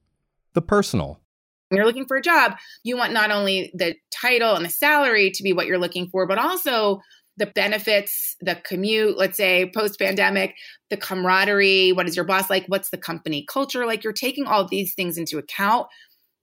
The 0.55 0.63
personal. 0.63 1.21
When 1.69 1.77
you're 1.77 1.87
looking 1.87 2.07
for 2.07 2.17
a 2.17 2.23
job, 2.23 2.53
you 2.83 2.97
want 2.97 3.13
not 3.13 3.31
only 3.31 3.71
the 3.75 3.97
title 4.11 4.55
and 4.55 4.65
the 4.65 4.71
salary 4.71 5.31
to 5.33 5.43
be 5.43 5.53
what 5.53 5.67
you're 5.67 5.79
looking 5.79 6.09
for, 6.09 6.27
but 6.27 6.39
also 6.39 7.01
the 7.37 7.47
benefits, 7.47 8.37
the 8.41 8.57
commute, 8.57 9.19
let's 9.19 9.37
say 9.37 9.71
post 9.75 9.99
pandemic, 9.99 10.55
the 10.91 10.97
camaraderie, 10.97 11.93
what 11.93 12.09
is 12.09 12.17
your 12.17 12.25
boss 12.25 12.49
like? 12.49 12.65
What's 12.67 12.91
the 12.91 12.99
company 12.99 13.45
culture 13.49 13.87
like? 13.87 14.05
You're 14.05 14.13
taking 14.13 14.47
all 14.47 14.67
these 14.67 14.95
things 14.95 15.19
into 15.19 15.39
account. 15.39 15.89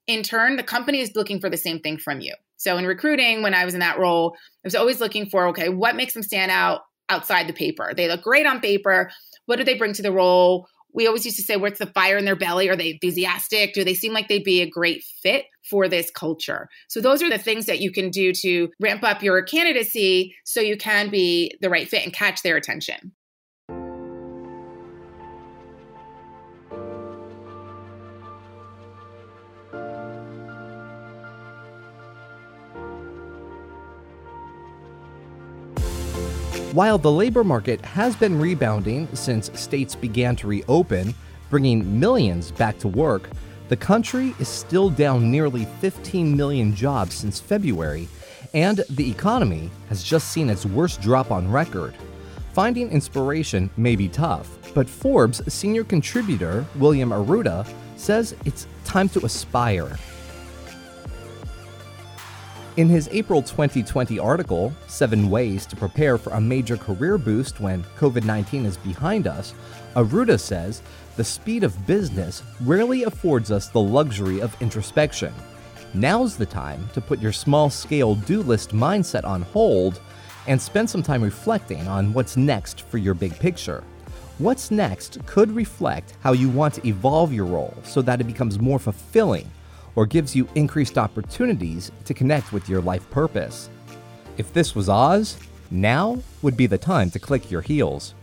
In 0.07 0.23
turn, 0.23 0.57
the 0.57 0.63
company 0.63 0.99
is 0.99 1.15
looking 1.15 1.39
for 1.39 1.49
the 1.49 1.57
same 1.57 1.79
thing 1.79 1.97
from 1.97 2.19
you. 2.19 2.33
So 2.57 2.77
in 2.77 2.85
recruiting, 2.85 3.41
when 3.41 3.53
I 3.53 3.65
was 3.65 3.73
in 3.73 3.79
that 3.79 3.99
role, 3.99 4.35
I 4.35 4.67
was 4.67 4.75
always 4.75 4.99
looking 4.99 5.27
for 5.27 5.47
okay, 5.47 5.69
what 5.69 5.95
makes 5.95 6.13
them 6.13 6.23
stand 6.23 6.51
out 6.51 6.81
outside 7.09 7.47
the 7.47 7.53
paper? 7.53 7.93
They 7.95 8.07
look 8.07 8.21
great 8.21 8.45
on 8.45 8.59
paper. 8.59 9.11
What 9.45 9.55
do 9.55 9.63
they 9.63 9.77
bring 9.77 9.93
to 9.93 10.01
the 10.01 10.11
role? 10.11 10.67
We 10.93 11.07
always 11.07 11.25
used 11.25 11.37
to 11.37 11.43
say, 11.43 11.57
what's 11.57 11.79
the 11.79 11.85
fire 11.87 12.17
in 12.17 12.25
their 12.25 12.35
belly? 12.35 12.69
Are 12.69 12.75
they 12.75 12.91
enthusiastic? 12.91 13.73
Do 13.73 13.83
they 13.83 13.93
seem 13.93 14.13
like 14.13 14.27
they'd 14.27 14.43
be 14.43 14.61
a 14.61 14.69
great 14.69 15.03
fit 15.21 15.45
for 15.69 15.87
this 15.87 16.11
culture? 16.11 16.67
So, 16.89 17.01
those 17.01 17.21
are 17.21 17.29
the 17.29 17.37
things 17.37 17.65
that 17.65 17.79
you 17.79 17.91
can 17.91 18.09
do 18.09 18.33
to 18.33 18.69
ramp 18.79 19.03
up 19.03 19.23
your 19.23 19.41
candidacy 19.43 20.35
so 20.45 20.59
you 20.59 20.77
can 20.77 21.09
be 21.09 21.57
the 21.61 21.69
right 21.69 21.87
fit 21.87 22.03
and 22.03 22.13
catch 22.13 22.41
their 22.41 22.57
attention. 22.57 23.13
While 36.73 36.97
the 36.97 37.11
labor 37.11 37.43
market 37.43 37.81
has 37.81 38.15
been 38.15 38.39
rebounding 38.39 39.13
since 39.13 39.51
states 39.59 39.93
began 39.93 40.37
to 40.37 40.47
reopen, 40.47 41.13
bringing 41.49 41.99
millions 41.99 42.49
back 42.49 42.79
to 42.79 42.87
work, 42.87 43.29
the 43.67 43.75
country 43.75 44.33
is 44.39 44.47
still 44.47 44.89
down 44.89 45.29
nearly 45.29 45.65
15 45.81 46.33
million 46.33 46.73
jobs 46.73 47.15
since 47.15 47.41
February, 47.41 48.07
and 48.53 48.85
the 48.89 49.11
economy 49.11 49.69
has 49.89 50.01
just 50.01 50.31
seen 50.31 50.49
its 50.49 50.65
worst 50.65 51.01
drop 51.01 51.29
on 51.29 51.51
record. 51.51 51.93
Finding 52.53 52.89
inspiration 52.89 53.69
may 53.75 53.97
be 53.97 54.07
tough, 54.07 54.57
but 54.73 54.87
Forbes 54.87 55.41
senior 55.53 55.83
contributor 55.83 56.65
William 56.75 57.09
Arruda 57.09 57.67
says 57.97 58.33
it's 58.45 58.65
time 58.85 59.09
to 59.09 59.25
aspire. 59.25 59.97
In 62.81 62.89
his 62.89 63.07
April 63.11 63.43
2020 63.43 64.17
article, 64.17 64.73
Seven 64.87 65.29
Ways 65.29 65.67
to 65.67 65.75
Prepare 65.75 66.17
for 66.17 66.31
a 66.31 66.41
Major 66.41 66.77
Career 66.77 67.19
Boost 67.19 67.59
When 67.59 67.83
COVID 67.99 68.23
19 68.23 68.65
is 68.65 68.75
Behind 68.75 69.27
Us, 69.27 69.53
Arruda 69.95 70.39
says 70.39 70.81
the 71.15 71.23
speed 71.23 71.63
of 71.63 71.85
business 71.85 72.41
rarely 72.61 73.03
affords 73.03 73.51
us 73.51 73.67
the 73.67 73.79
luxury 73.79 74.41
of 74.41 74.59
introspection. 74.63 75.31
Now's 75.93 76.35
the 76.35 76.45
time 76.47 76.89
to 76.95 77.01
put 77.01 77.21
your 77.21 77.31
small 77.31 77.69
scale 77.69 78.15
do 78.15 78.41
list 78.41 78.71
mindset 78.71 79.25
on 79.25 79.43
hold 79.43 80.01
and 80.47 80.59
spend 80.59 80.89
some 80.89 81.03
time 81.03 81.21
reflecting 81.21 81.87
on 81.87 82.13
what's 82.13 82.35
next 82.35 82.81
for 82.89 82.97
your 82.97 83.13
big 83.13 83.37
picture. 83.37 83.83
What's 84.39 84.71
next 84.71 85.23
could 85.27 85.51
reflect 85.51 86.15
how 86.21 86.33
you 86.33 86.49
want 86.49 86.73
to 86.73 86.87
evolve 86.87 87.31
your 87.31 87.45
role 87.45 87.77
so 87.83 88.01
that 88.01 88.21
it 88.21 88.23
becomes 88.23 88.57
more 88.57 88.79
fulfilling 88.79 89.51
or 89.95 90.05
gives 90.05 90.35
you 90.35 90.47
increased 90.55 90.97
opportunities 90.97 91.91
to 92.05 92.13
connect 92.13 92.53
with 92.53 92.69
your 92.69 92.81
life 92.81 93.09
purpose. 93.09 93.69
If 94.37 94.53
this 94.53 94.75
was 94.75 94.89
Oz, 94.89 95.37
now 95.69 96.21
would 96.41 96.57
be 96.57 96.67
the 96.67 96.77
time 96.77 97.09
to 97.11 97.19
click 97.19 97.49
your 97.51 97.61
heels. 97.61 98.13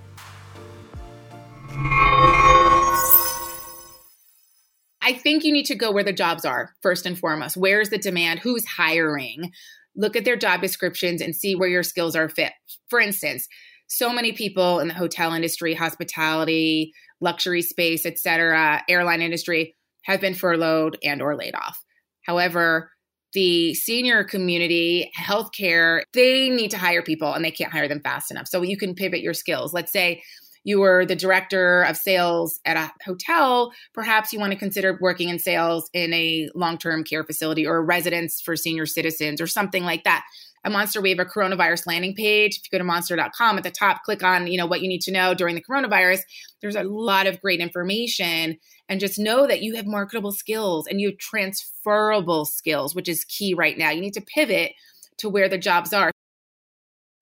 I 5.00 5.14
think 5.14 5.44
you 5.44 5.52
need 5.52 5.66
to 5.66 5.74
go 5.74 5.90
where 5.90 6.04
the 6.04 6.12
jobs 6.12 6.44
are 6.44 6.74
first 6.82 7.06
and 7.06 7.18
foremost. 7.18 7.56
Where's 7.56 7.88
the 7.88 7.98
demand? 7.98 8.40
Who's 8.40 8.66
hiring? 8.66 9.52
Look 9.96 10.16
at 10.16 10.24
their 10.24 10.36
job 10.36 10.60
descriptions 10.60 11.22
and 11.22 11.34
see 11.34 11.54
where 11.54 11.68
your 11.68 11.82
skills 11.82 12.14
are 12.14 12.28
fit. 12.28 12.52
For 12.88 13.00
instance, 13.00 13.48
so 13.86 14.12
many 14.12 14.32
people 14.32 14.80
in 14.80 14.88
the 14.88 14.94
hotel 14.94 15.32
industry, 15.32 15.72
hospitality, 15.72 16.92
luxury 17.20 17.62
space, 17.62 18.04
etc., 18.04 18.82
airline 18.88 19.22
industry 19.22 19.74
have 20.02 20.20
been 20.20 20.34
furloughed 20.34 20.96
and 21.02 21.20
or 21.20 21.36
laid 21.36 21.54
off. 21.54 21.82
However, 22.22 22.90
the 23.32 23.74
senior 23.74 24.24
community, 24.24 25.10
healthcare, 25.18 26.02
they 26.12 26.48
need 26.48 26.70
to 26.70 26.78
hire 26.78 27.02
people 27.02 27.32
and 27.32 27.44
they 27.44 27.50
can't 27.50 27.72
hire 27.72 27.88
them 27.88 28.00
fast 28.00 28.30
enough. 28.30 28.48
So 28.48 28.62
you 28.62 28.76
can 28.76 28.94
pivot 28.94 29.20
your 29.20 29.34
skills. 29.34 29.74
Let's 29.74 29.92
say 29.92 30.22
you 30.64 30.80
were 30.80 31.06
the 31.06 31.16
director 31.16 31.82
of 31.82 31.96
sales 31.96 32.60
at 32.64 32.76
a 32.76 32.92
hotel, 33.04 33.72
perhaps 33.94 34.32
you 34.32 34.38
want 34.38 34.52
to 34.52 34.58
consider 34.58 34.98
working 35.00 35.28
in 35.28 35.38
sales 35.38 35.88
in 35.92 36.12
a 36.12 36.48
long 36.54 36.78
term 36.78 37.04
care 37.04 37.24
facility 37.24 37.66
or 37.66 37.76
a 37.76 37.82
residence 37.82 38.40
for 38.40 38.56
senior 38.56 38.86
citizens 38.86 39.40
or 39.40 39.46
something 39.46 39.84
like 39.84 40.04
that. 40.04 40.24
At 40.64 40.72
Monster, 40.72 41.00
we 41.00 41.10
have 41.10 41.20
a 41.20 41.24
coronavirus 41.24 41.86
landing 41.86 42.14
page. 42.14 42.56
If 42.56 42.64
you 42.64 42.76
go 42.76 42.78
to 42.78 42.84
monster.com 42.84 43.56
at 43.56 43.64
the 43.64 43.70
top, 43.70 44.02
click 44.02 44.22
on, 44.22 44.48
you 44.48 44.58
know, 44.58 44.66
what 44.66 44.82
you 44.82 44.88
need 44.88 45.02
to 45.02 45.12
know 45.12 45.32
during 45.32 45.54
the 45.54 45.62
coronavirus. 45.62 46.20
There's 46.60 46.76
a 46.76 46.82
lot 46.82 47.26
of 47.26 47.40
great 47.40 47.60
information. 47.60 48.58
And 48.88 49.00
just 49.00 49.18
know 49.18 49.46
that 49.46 49.62
you 49.62 49.76
have 49.76 49.86
marketable 49.86 50.32
skills 50.32 50.86
and 50.86 51.00
you 51.00 51.08
have 51.08 51.18
transferable 51.18 52.44
skills, 52.46 52.94
which 52.94 53.08
is 53.08 53.24
key 53.24 53.52
right 53.54 53.76
now. 53.76 53.90
You 53.90 54.00
need 54.00 54.14
to 54.14 54.22
pivot 54.22 54.72
to 55.18 55.28
where 55.28 55.48
the 55.48 55.58
jobs 55.58 55.92
are. 55.92 56.10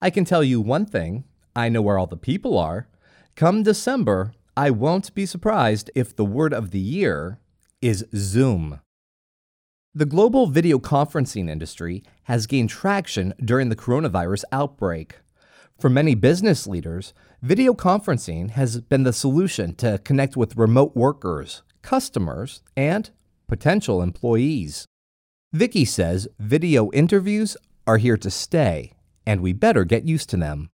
I 0.01 0.09
can 0.09 0.25
tell 0.25 0.43
you 0.43 0.61
one 0.61 0.85
thing 0.85 1.25
I 1.55 1.69
know 1.69 1.81
where 1.81 1.97
all 1.97 2.07
the 2.07 2.15
people 2.15 2.57
are. 2.57 2.87
Come 3.35 3.63
December, 3.63 4.33
I 4.55 4.69
won't 4.69 5.13
be 5.13 5.25
surprised 5.25 5.91
if 5.93 6.15
the 6.15 6.25
word 6.25 6.53
of 6.53 6.71
the 6.71 6.79
year 6.79 7.39
is 7.81 8.05
Zoom. 8.15 8.79
The 9.93 10.05
global 10.05 10.47
video 10.47 10.77
conferencing 10.77 11.49
industry 11.49 12.03
has 12.23 12.45
gained 12.45 12.69
traction 12.69 13.33
during 13.43 13.69
the 13.69 13.75
coronavirus 13.75 14.43
outbreak. 14.51 15.17
For 15.79 15.89
many 15.89 16.13
business 16.13 16.67
leaders, 16.67 17.13
video 17.41 17.73
conferencing 17.73 18.51
has 18.51 18.81
been 18.81 19.03
the 19.03 19.13
solution 19.13 19.75
to 19.75 19.99
connect 19.99 20.35
with 20.37 20.57
remote 20.57 20.95
workers, 20.95 21.63
customers, 21.81 22.61
and 22.75 23.09
potential 23.47 24.01
employees. 24.01 24.85
Vicki 25.53 25.85
says 25.85 26.27
video 26.39 26.91
interviews 26.91 27.55
are 27.85 27.97
here 27.97 28.17
to 28.17 28.29
stay, 28.29 28.93
and 29.25 29.41
we 29.41 29.53
better 29.53 29.85
get 29.85 30.03
used 30.03 30.29
to 30.29 30.37
them 30.37 30.69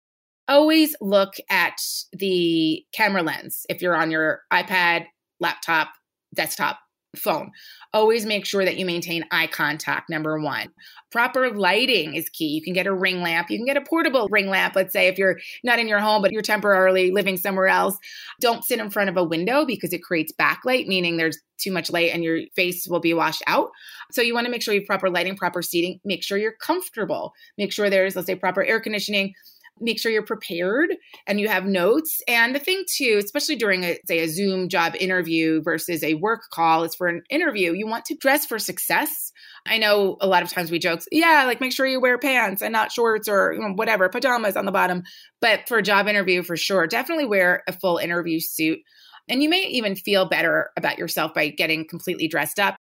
always 0.48 0.94
look 1.00 1.34
at 1.50 1.78
the 2.12 2.84
camera 2.92 3.22
lens 3.22 3.64
if 3.68 3.80
you're 3.80 3.96
on 3.96 4.10
your 4.10 4.42
iPad, 4.52 5.06
laptop, 5.40 5.88
desktop, 6.34 6.78
phone. 7.16 7.50
Always 7.92 8.24
make 8.24 8.46
sure 8.46 8.64
that 8.64 8.76
you 8.76 8.86
maintain 8.86 9.24
eye 9.30 9.46
contact, 9.46 10.08
number 10.08 10.40
one. 10.40 10.68
Proper 11.10 11.50
lighting 11.50 12.14
is 12.14 12.28
key. 12.30 12.48
You 12.48 12.62
can 12.62 12.72
get 12.72 12.86
a 12.86 12.94
ring 12.94 13.20
lamp. 13.20 13.50
You 13.50 13.58
can 13.58 13.66
get 13.66 13.76
a 13.76 13.82
portable 13.82 14.28
ring 14.30 14.48
lamp, 14.48 14.74
let's 14.74 14.94
say, 14.94 15.08
if 15.08 15.18
you're 15.18 15.38
not 15.62 15.78
in 15.78 15.88
your 15.88 15.98
home, 15.98 16.22
but 16.22 16.32
you're 16.32 16.40
temporarily 16.40 17.10
living 17.10 17.36
somewhere 17.36 17.68
else. 17.68 17.98
Don't 18.40 18.64
sit 18.64 18.80
in 18.80 18.88
front 18.88 19.10
of 19.10 19.16
a 19.18 19.24
window 19.24 19.66
because 19.66 19.92
it 19.92 20.02
creates 20.02 20.32
backlight, 20.32 20.86
meaning 20.86 21.16
there's 21.18 21.38
too 21.58 21.70
much 21.70 21.90
light 21.90 22.12
and 22.12 22.24
your 22.24 22.40
face 22.56 22.88
will 22.88 23.00
be 23.00 23.14
washed 23.14 23.42
out. 23.46 23.70
So 24.10 24.22
you 24.22 24.34
want 24.34 24.46
to 24.46 24.50
make 24.50 24.62
sure 24.62 24.72
you 24.72 24.80
have 24.80 24.86
proper 24.86 25.10
lighting, 25.10 25.36
proper 25.36 25.60
seating. 25.60 26.00
Make 26.04 26.22
sure 26.22 26.38
you're 26.38 26.56
comfortable. 26.60 27.34
Make 27.58 27.72
sure 27.72 27.90
there's, 27.90 28.16
let's 28.16 28.26
say, 28.26 28.34
proper 28.34 28.64
air 28.64 28.80
conditioning 28.80 29.34
make 29.80 29.98
sure 29.98 30.12
you're 30.12 30.22
prepared 30.22 30.90
and 31.26 31.40
you 31.40 31.48
have 31.48 31.66
notes. 31.66 32.22
And 32.28 32.54
the 32.54 32.58
thing 32.58 32.84
too, 32.88 33.20
especially 33.22 33.56
during 33.56 33.84
a 33.84 33.98
say 34.06 34.20
a 34.20 34.28
Zoom 34.28 34.68
job 34.68 34.94
interview 34.98 35.62
versus 35.62 36.02
a 36.02 36.14
work 36.14 36.42
call, 36.50 36.84
is 36.84 36.94
for 36.94 37.08
an 37.08 37.22
interview, 37.30 37.72
you 37.72 37.86
want 37.86 38.04
to 38.06 38.16
dress 38.16 38.46
for 38.46 38.58
success. 38.58 39.32
I 39.66 39.78
know 39.78 40.16
a 40.20 40.26
lot 40.26 40.42
of 40.42 40.50
times 40.50 40.70
we 40.70 40.78
joke, 40.78 41.00
yeah, 41.10 41.44
like 41.46 41.60
make 41.60 41.72
sure 41.72 41.86
you 41.86 42.00
wear 42.00 42.18
pants 42.18 42.62
and 42.62 42.72
not 42.72 42.92
shorts 42.92 43.28
or 43.28 43.52
you 43.52 43.60
know, 43.60 43.74
whatever, 43.74 44.08
pajamas 44.08 44.56
on 44.56 44.66
the 44.66 44.72
bottom. 44.72 45.02
But 45.40 45.68
for 45.68 45.78
a 45.78 45.82
job 45.82 46.06
interview, 46.06 46.42
for 46.42 46.56
sure, 46.56 46.86
definitely 46.86 47.26
wear 47.26 47.62
a 47.66 47.72
full 47.72 47.98
interview 47.98 48.40
suit. 48.40 48.78
And 49.28 49.42
you 49.42 49.48
may 49.48 49.66
even 49.66 49.94
feel 49.96 50.28
better 50.28 50.70
about 50.76 50.98
yourself 50.98 51.32
by 51.34 51.48
getting 51.48 51.86
completely 51.86 52.28
dressed 52.28 52.58
up. 52.58 52.76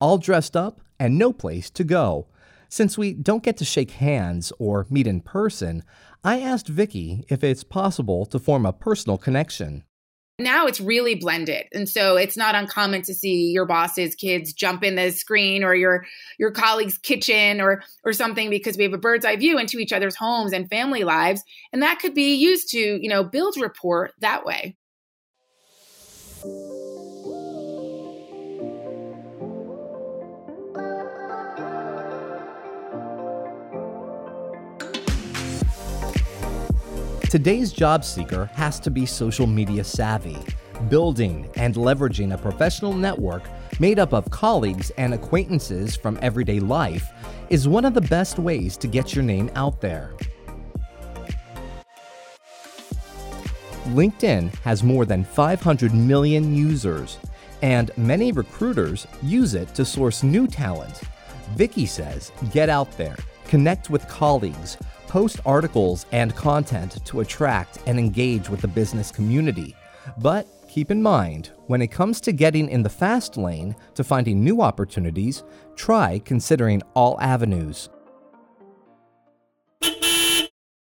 All 0.00 0.18
dressed 0.18 0.56
up 0.56 0.80
and 0.98 1.18
no 1.18 1.32
place 1.32 1.70
to 1.70 1.84
go. 1.84 2.28
Since 2.68 2.98
we 2.98 3.12
don't 3.12 3.42
get 3.42 3.56
to 3.58 3.64
shake 3.64 3.92
hands 3.92 4.52
or 4.58 4.86
meet 4.90 5.06
in 5.06 5.20
person, 5.20 5.84
I 6.26 6.40
asked 6.40 6.68
Vicki 6.68 7.26
if 7.28 7.44
it's 7.44 7.62
possible 7.62 8.24
to 8.26 8.38
form 8.38 8.64
a 8.64 8.72
personal 8.72 9.18
connection. 9.18 9.84
Now 10.38 10.66
it's 10.66 10.80
really 10.80 11.14
blended. 11.14 11.66
And 11.72 11.86
so 11.86 12.16
it's 12.16 12.36
not 12.36 12.54
uncommon 12.54 13.02
to 13.02 13.14
see 13.14 13.52
your 13.52 13.66
boss's 13.66 14.14
kids 14.14 14.54
jump 14.54 14.82
in 14.82 14.96
the 14.96 15.10
screen 15.12 15.62
or 15.62 15.74
your 15.74 16.06
your 16.38 16.50
colleague's 16.50 16.98
kitchen 16.98 17.60
or 17.60 17.84
or 18.04 18.14
something 18.14 18.48
because 18.50 18.76
we 18.76 18.84
have 18.84 18.94
a 18.94 18.98
bird's 18.98 19.26
eye 19.26 19.36
view 19.36 19.58
into 19.58 19.78
each 19.78 19.92
other's 19.92 20.16
homes 20.16 20.52
and 20.52 20.68
family 20.68 21.04
lives 21.04 21.44
and 21.72 21.82
that 21.82 22.00
could 22.00 22.14
be 22.14 22.34
used 22.34 22.70
to, 22.70 22.78
you 22.78 23.08
know, 23.08 23.22
build 23.22 23.56
rapport 23.60 24.10
that 24.20 24.44
way. 24.44 24.76
Today's 37.34 37.72
job 37.72 38.04
seeker 38.04 38.44
has 38.54 38.78
to 38.78 38.92
be 38.92 39.04
social 39.04 39.48
media 39.48 39.82
savvy. 39.82 40.38
Building 40.88 41.50
and 41.56 41.74
leveraging 41.74 42.32
a 42.32 42.38
professional 42.38 42.92
network 42.92 43.42
made 43.80 43.98
up 43.98 44.12
of 44.14 44.30
colleagues 44.30 44.90
and 44.98 45.12
acquaintances 45.12 45.96
from 45.96 46.16
everyday 46.22 46.60
life 46.60 47.10
is 47.50 47.66
one 47.66 47.84
of 47.84 47.92
the 47.92 48.00
best 48.02 48.38
ways 48.38 48.76
to 48.76 48.86
get 48.86 49.16
your 49.16 49.24
name 49.24 49.50
out 49.56 49.80
there. 49.80 50.14
LinkedIn 53.86 54.54
has 54.58 54.84
more 54.84 55.04
than 55.04 55.24
500 55.24 55.92
million 55.92 56.54
users, 56.54 57.18
and 57.62 57.90
many 57.96 58.30
recruiters 58.30 59.08
use 59.24 59.54
it 59.54 59.74
to 59.74 59.84
source 59.84 60.22
new 60.22 60.46
talent. 60.46 61.00
Vicki 61.56 61.84
says, 61.84 62.30
get 62.52 62.68
out 62.68 62.96
there, 62.96 63.16
connect 63.48 63.90
with 63.90 64.06
colleagues, 64.06 64.76
post 65.14 65.38
articles 65.46 66.06
and 66.10 66.34
content 66.34 66.98
to 67.04 67.20
attract 67.20 67.78
and 67.86 68.00
engage 68.00 68.48
with 68.48 68.60
the 68.60 68.66
business 68.66 69.12
community. 69.12 69.72
But 70.18 70.44
keep 70.68 70.90
in 70.90 71.00
mind, 71.00 71.52
when 71.68 71.80
it 71.80 71.92
comes 71.92 72.20
to 72.22 72.32
getting 72.32 72.68
in 72.68 72.82
the 72.82 72.88
fast 72.88 73.36
lane 73.36 73.76
to 73.94 74.02
finding 74.02 74.42
new 74.42 74.60
opportunities, 74.60 75.44
try 75.76 76.20
considering 76.24 76.82
all 76.94 77.16
avenues. 77.20 77.90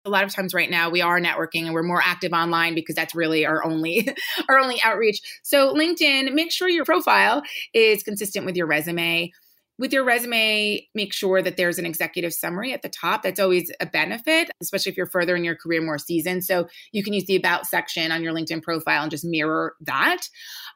a 0.05 0.11
lot 0.11 0.25
of 0.25 0.35
times 0.35 0.53
right 0.53 0.71
now 0.71 0.91
we 0.91 1.01
are 1.01 1.21
networking 1.21 1.65
and 1.65 1.75
we're 1.75 1.83
more 1.83 2.03
active 2.05 2.33
online 2.33 2.75
because 2.75 2.95
that's 2.95 3.15
really 3.15 3.47
our 3.47 3.65
only 3.65 4.09
our 4.49 4.59
only 4.59 4.81
outreach 4.83 5.21
so 5.45 5.73
linkedin 5.75 6.33
make 6.33 6.51
sure 6.51 6.69
your 6.69 6.85
profile 6.85 7.41
is 7.73 8.03
consistent 8.03 8.45
with 8.45 8.57
your 8.57 8.67
resume 8.67 9.31
with 9.79 9.93
your 9.93 10.05
resume, 10.05 10.87
make 10.95 11.13
sure 11.13 11.43
that 11.43 11.57
there's 11.57 11.79
an 11.79 11.87
executive 11.87 12.33
summary 12.33 12.73
at 12.73 12.83
the 12.83 12.89
top. 12.89 13.23
That's 13.23 13.41
always 13.41 13.71
a 13.81 13.87
benefit, 13.87 14.51
especially 14.61 14.91
if 14.91 14.97
you're 14.97 15.07
further 15.07 15.35
in 15.35 15.45
your 15.45 15.57
career, 15.57 15.83
more 15.83 15.99
seasoned. 15.99 16.45
So 16.45 16.69
you 16.93 17.03
can 17.03 17.13
use 17.13 17.25
the 17.25 17.37
About 17.37 17.67
section 17.67 18.13
on 18.13 18.23
your 18.23 18.33
LinkedIn 18.33 18.63
profile 18.63 19.03
and 19.03 19.11
just 19.11 19.25
mirror 19.25 19.75
that. 19.81 20.29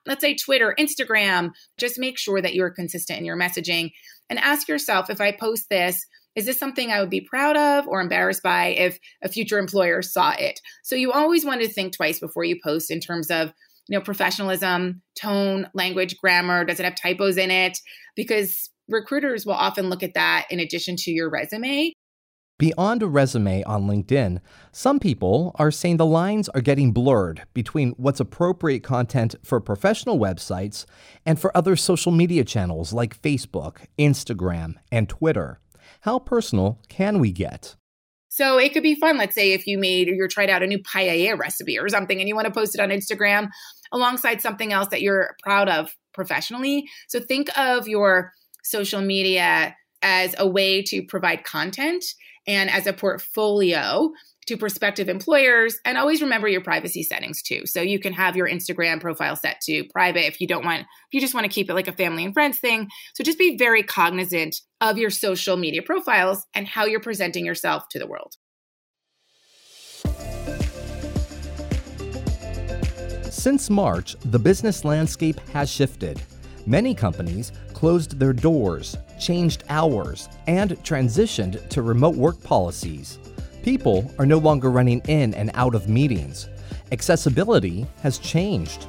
Let's 0.06 0.22
say 0.22 0.34
Twitter, 0.34 0.74
Instagram, 0.78 1.50
just 1.78 1.98
make 1.98 2.18
sure 2.18 2.40
that 2.40 2.54
you're 2.54 2.70
consistent 2.70 3.18
in 3.18 3.24
your 3.24 3.36
messaging 3.36 3.92
and 4.30 4.38
ask 4.38 4.68
yourself 4.68 5.10
if 5.10 5.20
I 5.20 5.32
post 5.32 5.68
this, 5.70 6.04
is 6.34 6.46
this 6.46 6.58
something 6.58 6.90
I 6.90 7.00
would 7.00 7.10
be 7.10 7.20
proud 7.20 7.56
of 7.56 7.86
or 7.88 8.00
embarrassed 8.00 8.42
by 8.42 8.68
if 8.68 8.98
a 9.22 9.28
future 9.28 9.58
employer 9.58 10.02
saw 10.02 10.34
it? 10.38 10.60
So 10.82 10.96
you 10.96 11.12
always 11.12 11.44
want 11.44 11.62
to 11.62 11.68
think 11.68 11.94
twice 11.94 12.18
before 12.18 12.44
you 12.44 12.58
post 12.62 12.90
in 12.90 13.00
terms 13.00 13.30
of 13.30 13.52
you 13.88 13.96
know 13.96 14.02
professionalism 14.02 15.00
tone 15.14 15.68
language 15.72 16.16
grammar 16.18 16.64
does 16.64 16.80
it 16.80 16.84
have 16.84 16.96
typos 17.00 17.36
in 17.36 17.52
it 17.52 17.78
because 18.16 18.68
recruiters 18.88 19.46
will 19.46 19.54
often 19.54 19.88
look 19.88 20.02
at 20.02 20.14
that 20.14 20.46
in 20.50 20.60
addition 20.60 20.96
to 20.96 21.10
your 21.10 21.30
resume. 21.30 21.92
Beyond 22.58 23.02
a 23.02 23.06
resume 23.06 23.62
on 23.64 23.86
LinkedIn, 23.86 24.40
some 24.72 24.98
people 24.98 25.54
are 25.56 25.70
saying 25.70 25.98
the 25.98 26.06
lines 26.06 26.48
are 26.48 26.62
getting 26.62 26.90
blurred 26.90 27.42
between 27.52 27.90
what's 27.98 28.18
appropriate 28.18 28.82
content 28.82 29.34
for 29.42 29.60
professional 29.60 30.18
websites 30.18 30.86
and 31.26 31.38
for 31.38 31.54
other 31.54 31.76
social 31.76 32.12
media 32.12 32.44
channels 32.44 32.94
like 32.94 33.20
Facebook, 33.20 33.84
Instagram, 33.98 34.76
and 34.90 35.06
Twitter. 35.06 35.60
How 36.00 36.18
personal 36.18 36.80
can 36.88 37.18
we 37.18 37.30
get? 37.30 37.76
So 38.30 38.58
it 38.58 38.72
could 38.72 38.82
be 38.82 38.94
fun. 38.94 39.18
Let's 39.18 39.34
say 39.34 39.52
if 39.52 39.66
you 39.66 39.76
made 39.76 40.08
or 40.08 40.12
you 40.12 40.26
tried 40.26 40.48
out 40.48 40.62
a 40.62 40.66
new 40.66 40.78
paella 40.78 41.38
recipe 41.38 41.78
or 41.78 41.90
something 41.90 42.20
and 42.20 42.28
you 42.28 42.34
want 42.34 42.46
to 42.46 42.52
post 42.52 42.74
it 42.74 42.80
on 42.80 42.88
Instagram 42.88 43.48
alongside 43.92 44.40
something 44.40 44.72
else 44.72 44.88
that 44.88 45.02
you're 45.02 45.36
proud 45.42 45.68
of 45.68 45.94
professionally. 46.14 46.88
So 47.08 47.20
think 47.20 47.56
of 47.58 47.86
your 47.86 48.32
social 48.66 49.00
media 49.00 49.76
as 50.02 50.34
a 50.38 50.46
way 50.46 50.82
to 50.82 51.02
provide 51.02 51.44
content 51.44 52.04
and 52.46 52.70
as 52.70 52.86
a 52.86 52.92
portfolio 52.92 54.10
to 54.46 54.56
prospective 54.56 55.08
employers 55.08 55.76
and 55.84 55.98
always 55.98 56.22
remember 56.22 56.46
your 56.46 56.60
privacy 56.60 57.02
settings 57.02 57.42
too. 57.42 57.62
So 57.66 57.80
you 57.80 57.98
can 57.98 58.12
have 58.12 58.36
your 58.36 58.48
instagram 58.48 59.00
profile 59.00 59.34
set 59.34 59.60
to 59.62 59.84
private 59.92 60.26
if 60.26 60.40
you 60.40 60.46
don't 60.46 60.64
want 60.64 60.82
if 60.82 60.86
you 61.12 61.20
just 61.20 61.34
want 61.34 61.44
to 61.44 61.52
keep 61.52 61.68
it 61.68 61.74
like 61.74 61.88
a 61.88 61.92
family 61.92 62.24
and 62.24 62.32
friends 62.32 62.58
thing. 62.58 62.88
So 63.14 63.24
just 63.24 63.38
be 63.38 63.56
very 63.56 63.82
cognizant 63.82 64.56
of 64.80 64.98
your 64.98 65.10
social 65.10 65.56
media 65.56 65.82
profiles 65.82 66.44
and 66.54 66.66
how 66.66 66.84
you're 66.84 67.00
presenting 67.00 67.44
yourself 67.44 67.88
to 67.90 67.98
the 67.98 68.06
world. 68.06 68.34
Since 73.30 73.68
march 73.68 74.16
the 74.24 74.38
business 74.38 74.84
landscape 74.84 75.40
has 75.50 75.68
shifted 75.68 76.22
many 76.66 76.94
companies 76.94 77.52
closed 77.72 78.18
their 78.18 78.32
doors, 78.32 78.96
changed 79.18 79.64
hours, 79.68 80.28
and 80.46 80.72
transitioned 80.82 81.68
to 81.68 81.82
remote 81.82 82.16
work 82.16 82.42
policies. 82.42 83.18
People 83.62 84.10
are 84.18 84.26
no 84.26 84.38
longer 84.38 84.70
running 84.70 85.00
in 85.08 85.34
and 85.34 85.50
out 85.54 85.74
of 85.74 85.88
meetings. 85.88 86.48
Accessibility 86.92 87.86
has 88.02 88.18
changed. 88.18 88.86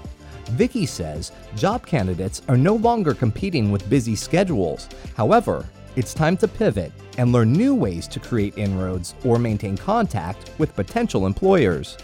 Vicki 0.51 0.85
says 0.85 1.31
job 1.55 1.85
candidates 1.85 2.41
are 2.47 2.57
no 2.57 2.75
longer 2.75 3.13
competing 3.13 3.71
with 3.71 3.89
busy 3.89 4.15
schedules. 4.15 4.87
However, 5.15 5.65
it's 5.95 6.13
time 6.13 6.37
to 6.37 6.47
pivot 6.47 6.91
and 7.17 7.31
learn 7.31 7.51
new 7.51 7.73
ways 7.73 8.07
to 8.09 8.19
create 8.19 8.57
inroads 8.57 9.15
or 9.25 9.39
maintain 9.39 9.75
contact 9.75 10.51
with 10.59 10.75
potential 10.75 11.25
employers. 11.25 11.97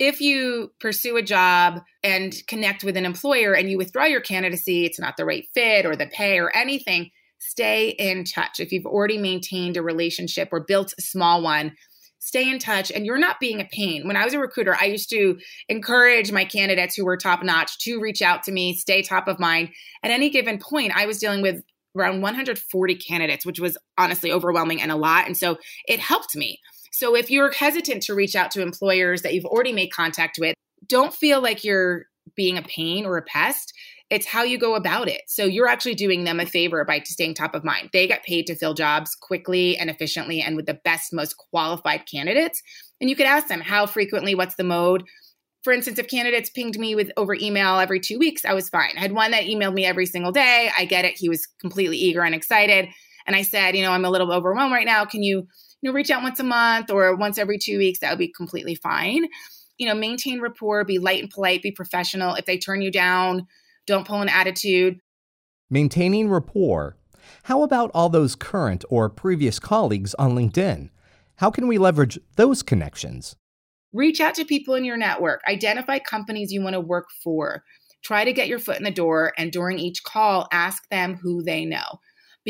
If 0.00 0.20
you 0.20 0.72
pursue 0.80 1.18
a 1.18 1.22
job 1.22 1.82
and 2.02 2.34
connect 2.48 2.82
with 2.82 2.96
an 2.96 3.04
employer 3.04 3.54
and 3.54 3.70
you 3.70 3.76
withdraw 3.76 4.06
your 4.06 4.22
candidacy, 4.22 4.86
it's 4.86 4.98
not 4.98 5.18
the 5.18 5.26
right 5.26 5.44
fit 5.54 5.84
or 5.84 5.94
the 5.94 6.06
pay 6.06 6.40
or 6.40 6.50
anything, 6.56 7.10
stay 7.38 7.90
in 7.90 8.24
touch. 8.24 8.60
If 8.60 8.72
you've 8.72 8.86
already 8.86 9.18
maintained 9.18 9.76
a 9.76 9.82
relationship 9.82 10.48
or 10.52 10.64
built 10.64 10.94
a 10.98 11.02
small 11.02 11.42
one, 11.42 11.76
stay 12.18 12.50
in 12.50 12.58
touch 12.58 12.90
and 12.90 13.04
you're 13.04 13.18
not 13.18 13.40
being 13.40 13.60
a 13.60 13.68
pain. 13.70 14.06
When 14.06 14.16
I 14.16 14.24
was 14.24 14.32
a 14.32 14.38
recruiter, 14.38 14.74
I 14.80 14.86
used 14.86 15.10
to 15.10 15.38
encourage 15.68 16.32
my 16.32 16.46
candidates 16.46 16.94
who 16.94 17.04
were 17.04 17.18
top 17.18 17.42
notch 17.42 17.78
to 17.80 18.00
reach 18.00 18.22
out 18.22 18.42
to 18.44 18.52
me, 18.52 18.74
stay 18.74 19.02
top 19.02 19.28
of 19.28 19.38
mind. 19.38 19.68
At 20.02 20.10
any 20.10 20.30
given 20.30 20.58
point, 20.58 20.96
I 20.96 21.04
was 21.04 21.18
dealing 21.18 21.42
with 21.42 21.62
around 21.94 22.22
140 22.22 22.94
candidates, 22.94 23.44
which 23.44 23.60
was 23.60 23.76
honestly 23.98 24.32
overwhelming 24.32 24.80
and 24.80 24.90
a 24.90 24.96
lot. 24.96 25.26
And 25.26 25.36
so 25.36 25.58
it 25.86 26.00
helped 26.00 26.36
me. 26.36 26.58
So 26.90 27.14
if 27.16 27.30
you're 27.30 27.52
hesitant 27.52 28.02
to 28.04 28.14
reach 28.14 28.36
out 28.36 28.50
to 28.52 28.62
employers 28.62 29.22
that 29.22 29.34
you've 29.34 29.44
already 29.44 29.72
made 29.72 29.92
contact 29.92 30.38
with, 30.40 30.54
don't 30.86 31.14
feel 31.14 31.40
like 31.40 31.64
you're 31.64 32.06
being 32.36 32.58
a 32.58 32.62
pain 32.62 33.06
or 33.06 33.16
a 33.16 33.22
pest. 33.22 33.72
It's 34.10 34.26
how 34.26 34.42
you 34.42 34.58
go 34.58 34.74
about 34.74 35.08
it. 35.08 35.22
So 35.28 35.44
you're 35.44 35.68
actually 35.68 35.94
doing 35.94 36.24
them 36.24 36.40
a 36.40 36.46
favor 36.46 36.84
by 36.84 37.00
staying 37.04 37.34
top 37.34 37.54
of 37.54 37.64
mind. 37.64 37.90
They 37.92 38.08
get 38.08 38.24
paid 38.24 38.46
to 38.48 38.56
fill 38.56 38.74
jobs 38.74 39.14
quickly 39.14 39.76
and 39.76 39.88
efficiently 39.88 40.40
and 40.40 40.56
with 40.56 40.66
the 40.66 40.80
best, 40.84 41.12
most 41.12 41.36
qualified 41.36 42.06
candidates. 42.10 42.60
And 43.00 43.08
you 43.08 43.14
could 43.14 43.26
ask 43.26 43.46
them 43.46 43.60
how 43.60 43.86
frequently, 43.86 44.34
what's 44.34 44.56
the 44.56 44.64
mode. 44.64 45.04
For 45.62 45.72
instance, 45.72 45.98
if 45.98 46.08
candidates 46.08 46.50
pinged 46.50 46.78
me 46.78 46.94
with 46.94 47.12
over 47.16 47.34
email 47.34 47.78
every 47.78 48.00
two 48.00 48.18
weeks, 48.18 48.44
I 48.44 48.54
was 48.54 48.68
fine. 48.68 48.94
I 48.96 49.00
had 49.00 49.12
one 49.12 49.30
that 49.30 49.44
emailed 49.44 49.74
me 49.74 49.84
every 49.84 50.06
single 50.06 50.32
day. 50.32 50.70
I 50.76 50.86
get 50.86 51.04
it. 51.04 51.16
He 51.16 51.28
was 51.28 51.46
completely 51.60 51.98
eager 51.98 52.22
and 52.22 52.34
excited. 52.34 52.88
And 53.26 53.36
I 53.36 53.42
said, 53.42 53.76
you 53.76 53.82
know, 53.82 53.92
I'm 53.92 54.04
a 54.04 54.10
little 54.10 54.32
overwhelmed 54.32 54.72
right 54.72 54.86
now. 54.86 55.04
Can 55.04 55.22
you 55.22 55.46
you 55.82 55.90
know, 55.90 55.94
reach 55.94 56.10
out 56.10 56.22
once 56.22 56.40
a 56.40 56.44
month 56.44 56.90
or 56.90 57.14
once 57.16 57.38
every 57.38 57.58
two 57.58 57.78
weeks, 57.78 58.00
that 58.00 58.10
would 58.10 58.18
be 58.18 58.28
completely 58.28 58.74
fine. 58.74 59.26
You 59.78 59.86
know, 59.86 59.94
maintain 59.94 60.40
rapport, 60.40 60.84
be 60.84 60.98
light 60.98 61.22
and 61.22 61.30
polite, 61.30 61.62
be 61.62 61.72
professional. 61.72 62.34
If 62.34 62.44
they 62.44 62.58
turn 62.58 62.82
you 62.82 62.90
down, 62.90 63.46
don't 63.86 64.06
pull 64.06 64.20
an 64.20 64.28
attitude. 64.28 65.00
Maintaining 65.70 66.28
rapport. 66.28 66.96
How 67.44 67.62
about 67.62 67.90
all 67.94 68.08
those 68.08 68.34
current 68.34 68.84
or 68.90 69.08
previous 69.08 69.58
colleagues 69.58 70.14
on 70.14 70.34
LinkedIn? 70.34 70.90
How 71.36 71.50
can 71.50 71.66
we 71.66 71.78
leverage 71.78 72.18
those 72.36 72.62
connections? 72.62 73.36
Reach 73.92 74.20
out 74.20 74.34
to 74.34 74.44
people 74.44 74.74
in 74.74 74.84
your 74.84 74.96
network, 74.96 75.40
identify 75.48 75.98
companies 75.98 76.52
you 76.52 76.62
want 76.62 76.74
to 76.74 76.80
work 76.80 77.08
for. 77.24 77.64
Try 78.02 78.24
to 78.24 78.32
get 78.32 78.48
your 78.48 78.58
foot 78.58 78.78
in 78.78 78.84
the 78.84 78.90
door, 78.90 79.32
and 79.36 79.50
during 79.50 79.78
each 79.78 80.02
call, 80.04 80.48
ask 80.52 80.88
them 80.90 81.16
who 81.16 81.42
they 81.42 81.64
know 81.64 82.00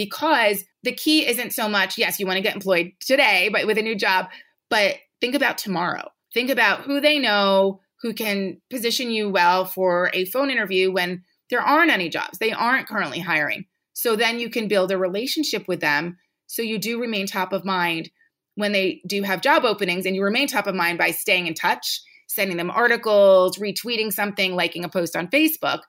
because 0.01 0.65
the 0.83 0.93
key 0.93 1.27
isn't 1.29 1.53
so 1.53 1.69
much, 1.69 1.99
yes, 1.99 2.19
you 2.19 2.27
want 2.27 2.39
to 2.39 2.43
get 2.43 2.55
employed 2.55 2.93
today, 3.01 3.51
but 3.53 3.67
with 3.67 3.77
a 3.77 3.83
new 3.83 3.95
job, 3.95 4.29
but 4.71 4.97
think 5.21 5.35
about 5.35 5.59
tomorrow. 5.59 6.09
Think 6.33 6.49
about 6.49 6.81
who 6.81 7.03
they 7.03 7.19
know, 7.19 7.83
who 8.01 8.15
can 8.15 8.63
position 8.71 9.11
you 9.11 9.29
well 9.29 9.67
for 9.67 10.11
a 10.15 10.25
phone 10.25 10.49
interview 10.49 10.91
when 10.91 11.23
there 11.51 11.61
aren't 11.61 11.91
any 11.91 12.09
jobs. 12.09 12.39
They 12.39 12.51
aren't 12.51 12.89
currently 12.89 13.19
hiring. 13.19 13.67
So 13.93 14.17
then 14.17 14.41
you 14.41 14.49
can 14.49 14.69
build 14.69 14.91
a 14.91 14.97
relationship 14.97 15.69
with 15.69 15.81
them 15.81 16.17
so 16.47 16.63
you 16.63 16.79
do 16.79 16.99
remain 16.99 17.27
top 17.27 17.53
of 17.53 17.67
mind 17.67 18.11
when 18.55 18.73
they 18.73 19.03
do 19.07 19.23
have 19.23 19.43
job 19.43 19.67
openings 19.67 20.07
and 20.07 20.17
you 20.17 20.25
remain 20.25 20.47
top 20.47 20.67
of 20.67 20.75
mind 20.75 20.97
by 20.97 21.11
staying 21.11 21.47
in 21.47 21.53
touch, 21.53 22.01
sending 22.27 22.57
them 22.57 22.71
articles, 22.71 23.59
retweeting 23.59 24.11
something, 24.11 24.57
liking 24.57 24.83
a 24.83 24.89
post 24.89 25.15
on 25.15 25.29
Facebook 25.29 25.81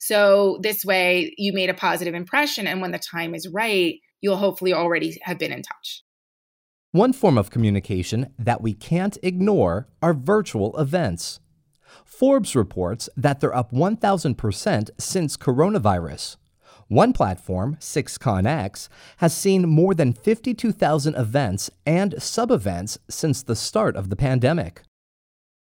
so 0.00 0.58
this 0.62 0.84
way 0.84 1.34
you 1.36 1.52
made 1.52 1.70
a 1.70 1.74
positive 1.74 2.14
impression. 2.14 2.66
And 2.66 2.80
when 2.80 2.90
the 2.90 2.98
time 2.98 3.34
is 3.34 3.46
right, 3.48 3.96
you'll 4.20 4.36
hopefully 4.36 4.72
already 4.72 5.18
have 5.22 5.38
been 5.38 5.52
in 5.52 5.62
touch. 5.62 6.02
One 6.92 7.12
form 7.12 7.38
of 7.38 7.50
communication 7.50 8.32
that 8.38 8.62
we 8.62 8.74
can't 8.74 9.16
ignore 9.22 9.88
are 10.02 10.14
virtual 10.14 10.76
events. 10.78 11.38
Forbes 12.04 12.56
reports 12.56 13.08
that 13.16 13.40
they're 13.40 13.54
up 13.54 13.72
1,000% 13.72 14.90
since 14.98 15.36
coronavirus. 15.36 16.36
One 16.88 17.12
platform, 17.12 17.76
6Connex, 17.78 18.88
has 19.18 19.36
seen 19.36 19.68
more 19.68 19.94
than 19.94 20.12
52,000 20.12 21.14
events 21.14 21.70
and 21.86 22.20
sub 22.20 22.50
events 22.50 22.98
since 23.08 23.42
the 23.42 23.54
start 23.54 23.94
of 23.94 24.08
the 24.08 24.16
pandemic. 24.16 24.82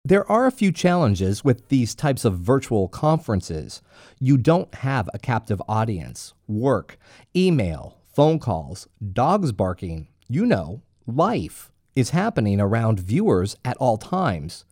There 0.09 0.31
are 0.33 0.47
a 0.47 0.51
few 0.51 0.73
challenges 0.73 1.45
with 1.45 1.69
these 1.69 1.95
types 1.95 2.25
of 2.25 2.39
virtual 2.39 2.89
conferences. 2.89 3.83
You 4.19 4.39
don't 4.39 4.75
have 4.77 5.07
a 5.13 5.19
captive 5.19 5.61
audience, 5.69 6.33
work, 6.47 6.97
email, 7.37 7.99
phone 8.15 8.39
calls, 8.39 8.89
dogs 9.13 9.53
barking, 9.53 10.09
you 10.27 10.47
know, 10.47 10.81
life 11.07 11.71
is 11.95 12.11
happening 12.11 12.59
around 12.59 13.01
viewers 13.01 13.55
at 13.67 13.77
all 13.77 13.99
times. 13.99 14.65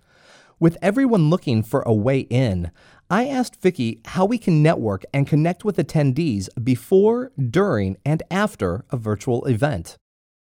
With 0.58 0.78
everyone 0.80 1.28
looking 1.28 1.62
for 1.62 1.82
a 1.82 1.92
way 1.92 2.20
in, 2.20 2.70
I 3.10 3.28
asked 3.28 3.60
Vicki 3.60 4.00
how 4.06 4.24
we 4.24 4.38
can 4.38 4.62
network 4.62 5.04
and 5.12 5.26
connect 5.26 5.66
with 5.66 5.76
attendees 5.76 6.48
before, 6.64 7.30
during, 7.38 7.98
and 8.06 8.22
after 8.30 8.86
a 8.90 8.96
virtual 8.96 9.44
event 9.44 9.98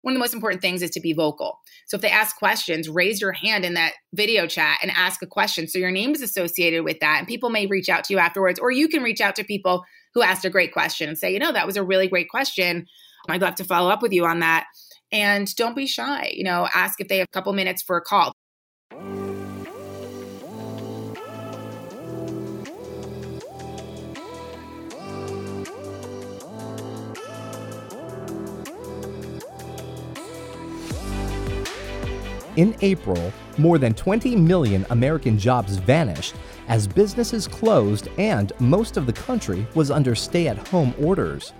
one 0.06 0.12
of 0.12 0.18
the 0.18 0.20
most 0.20 0.34
important 0.34 0.62
things 0.62 0.82
is 0.82 0.90
to 0.90 1.00
be 1.00 1.12
vocal. 1.12 1.58
So 1.88 1.96
if 1.96 2.00
they 2.00 2.10
ask 2.10 2.36
questions, 2.36 2.88
raise 2.88 3.20
your 3.20 3.32
hand 3.32 3.64
in 3.64 3.74
that 3.74 3.94
video 4.14 4.46
chat 4.46 4.78
and 4.80 4.92
ask 4.92 5.20
a 5.20 5.26
question. 5.26 5.66
So 5.66 5.80
your 5.80 5.90
name 5.90 6.14
is 6.14 6.22
associated 6.22 6.84
with 6.84 7.00
that. 7.00 7.16
And 7.18 7.26
people 7.26 7.50
may 7.50 7.66
reach 7.66 7.88
out 7.88 8.04
to 8.04 8.14
you 8.14 8.20
afterwards, 8.20 8.60
or 8.60 8.70
you 8.70 8.86
can 8.86 9.02
reach 9.02 9.20
out 9.20 9.34
to 9.34 9.42
people 9.42 9.84
who 10.14 10.22
asked 10.22 10.44
a 10.44 10.48
great 10.48 10.72
question 10.72 11.08
and 11.08 11.18
say, 11.18 11.32
you 11.32 11.40
know, 11.40 11.50
that 11.50 11.66
was 11.66 11.76
a 11.76 11.82
really 11.82 12.06
great 12.06 12.28
question. 12.28 12.86
I'd 13.28 13.42
love 13.42 13.56
to 13.56 13.64
follow 13.64 13.90
up 13.90 14.00
with 14.00 14.12
you 14.12 14.24
on 14.26 14.38
that. 14.38 14.66
And 15.10 15.52
don't 15.56 15.74
be 15.74 15.88
shy. 15.88 16.30
You 16.32 16.44
know, 16.44 16.68
ask 16.72 17.00
if 17.00 17.08
they 17.08 17.18
have 17.18 17.26
a 17.28 17.34
couple 17.34 17.52
minutes 17.52 17.82
for 17.82 17.96
a 17.96 18.00
call. 18.00 18.32
In 32.56 32.74
April, 32.80 33.32
more 33.58 33.76
than 33.76 33.92
20 33.92 34.34
million 34.34 34.86
American 34.88 35.38
jobs 35.38 35.76
vanished 35.76 36.34
as 36.68 36.86
businesses 36.86 37.46
closed 37.46 38.08
and 38.16 38.50
most 38.58 38.96
of 38.96 39.06
the 39.06 39.12
country 39.12 39.66
was 39.74 39.90
under 39.90 40.14
stay 40.14 40.48
at 40.48 40.66
home 40.68 40.94
orders. 40.98 41.52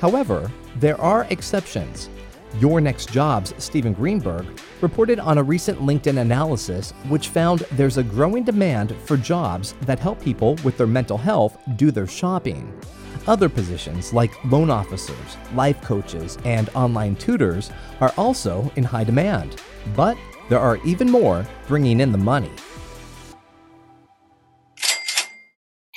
However, 0.00 0.50
there 0.76 0.98
are 1.00 1.26
exceptions. 1.28 2.08
Your 2.58 2.80
Next 2.80 3.12
Jobs, 3.12 3.52
Stephen 3.58 3.92
Greenberg, 3.92 4.46
reported 4.80 5.20
on 5.20 5.36
a 5.36 5.42
recent 5.42 5.80
LinkedIn 5.80 6.18
analysis 6.18 6.92
which 7.08 7.28
found 7.28 7.60
there's 7.72 7.98
a 7.98 8.02
growing 8.02 8.42
demand 8.42 8.96
for 9.04 9.18
jobs 9.18 9.74
that 9.82 9.98
help 9.98 10.18
people 10.22 10.54
with 10.64 10.78
their 10.78 10.86
mental 10.86 11.18
health 11.18 11.58
do 11.76 11.90
their 11.90 12.06
shopping. 12.06 12.72
Other 13.26 13.50
positions 13.50 14.14
like 14.14 14.42
loan 14.46 14.70
officers, 14.70 15.36
life 15.52 15.82
coaches, 15.82 16.38
and 16.46 16.70
online 16.70 17.16
tutors 17.16 17.70
are 18.00 18.14
also 18.16 18.72
in 18.76 18.84
high 18.84 19.04
demand. 19.04 19.60
But 19.94 20.16
there 20.48 20.58
are 20.58 20.78
even 20.84 21.10
more 21.10 21.46
bringing 21.66 22.00
in 22.00 22.12
the 22.12 22.18
money. 22.18 22.50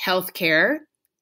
Healthcare, 0.04 0.78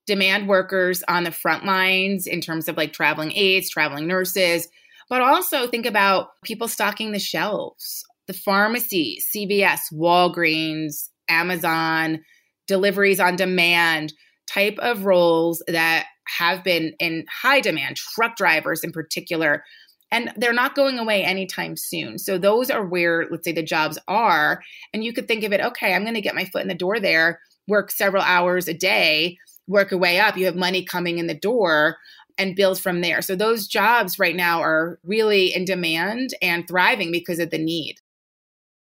demand 0.07 0.49
workers 0.49 1.03
on 1.09 1.25
the 1.25 1.31
front 1.31 1.65
lines 1.65 2.27
in 2.27 2.41
terms 2.41 2.69
of 2.69 2.77
like 2.77 2.93
traveling 2.93 3.33
aides, 3.33 3.71
traveling 3.71 4.07
nurses, 4.07 4.69
but 5.09 5.21
also 5.21 5.67
think 5.67 5.87
about 5.87 6.29
people 6.45 6.69
stocking 6.69 7.13
the 7.13 7.19
shelves, 7.19 8.05
the 8.27 8.33
pharmacy, 8.33 9.21
CVS, 9.35 9.81
Walgreens, 9.93 11.09
Amazon, 11.29 12.21
deliveries 12.67 13.21
on 13.21 13.37
demand 13.37 14.13
type 14.47 14.79
of 14.79 15.05
roles 15.05 15.63
that 15.69 16.07
have 16.39 16.65
been 16.65 16.95
in 16.99 17.25
high 17.31 17.61
demand, 17.61 17.97
truck 17.97 18.37
drivers 18.37 18.83
in 18.83 18.93
particular. 18.93 19.65
And 20.13 20.33
they're 20.37 20.53
not 20.53 20.75
going 20.75 20.99
away 20.99 21.25
anytime 21.25 21.77
soon. 21.77 22.19
So, 22.19 22.39
those 22.39 22.71
are 22.71 22.85
where, 22.85 23.27
let's 23.31 23.45
say, 23.45 23.53
the 23.53 23.63
jobs 23.63 23.99
are. 24.09 24.63
And 24.93 25.05
you 25.05 25.13
could 25.13 25.29
think 25.29 25.45
of 25.45 25.53
it 25.53 25.61
okay, 25.61 25.95
I'm 25.95 26.03
going 26.03 26.15
to 26.15 26.21
get 26.21 26.35
my 26.35 26.45
foot 26.47 26.63
in 26.63 26.69
the 26.69 26.75
door 26.75 26.99
there, 26.99 27.41
work 27.69 27.91
several 27.91 28.23
hours 28.23 28.67
a 28.69 28.75
day, 28.75 29.39
work 29.67 29.91
your 29.91 30.01
way 30.01 30.19
up. 30.19 30.37
You 30.37 30.47
have 30.47 30.57
money 30.57 30.85
coming 30.85 31.19
in 31.19 31.27
the 31.27 31.35
door 31.35 31.97
and 32.39 32.57
build 32.57 32.81
from 32.81 33.01
there. 33.03 33.23
So, 33.23 33.37
those 33.37 33.69
jobs 33.69 34.19
right 34.19 34.37
now 34.37 34.61
are 34.61 34.99
really 35.05 35.55
in 35.55 35.65
demand 35.65 36.35
and 36.43 36.67
thriving 36.67 37.13
because 37.13 37.39
of 37.39 37.51
the 37.51 37.59
need. 37.59 37.97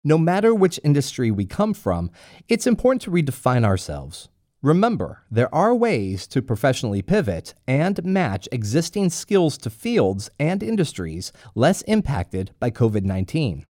No 0.03 0.17
matter 0.17 0.55
which 0.55 0.79
industry 0.85 1.31
we 1.31 1.45
come 1.45 1.73
from, 1.73 2.11
it's 2.47 2.65
important 2.65 3.01
to 3.01 3.11
redefine 3.11 3.65
ourselves. 3.65 4.29
Remember, 4.63 5.23
there 5.29 5.53
are 5.53 5.75
ways 5.75 6.25
to 6.27 6.41
professionally 6.41 7.03
pivot 7.03 7.53
and 7.67 8.03
match 8.03 8.49
existing 8.51 9.11
skills 9.11 9.55
to 9.59 9.69
fields 9.69 10.31
and 10.39 10.63
industries 10.63 11.31
less 11.53 11.83
impacted 11.83 12.51
by 12.59 12.71
COVID 12.71 13.03
19. 13.03 13.65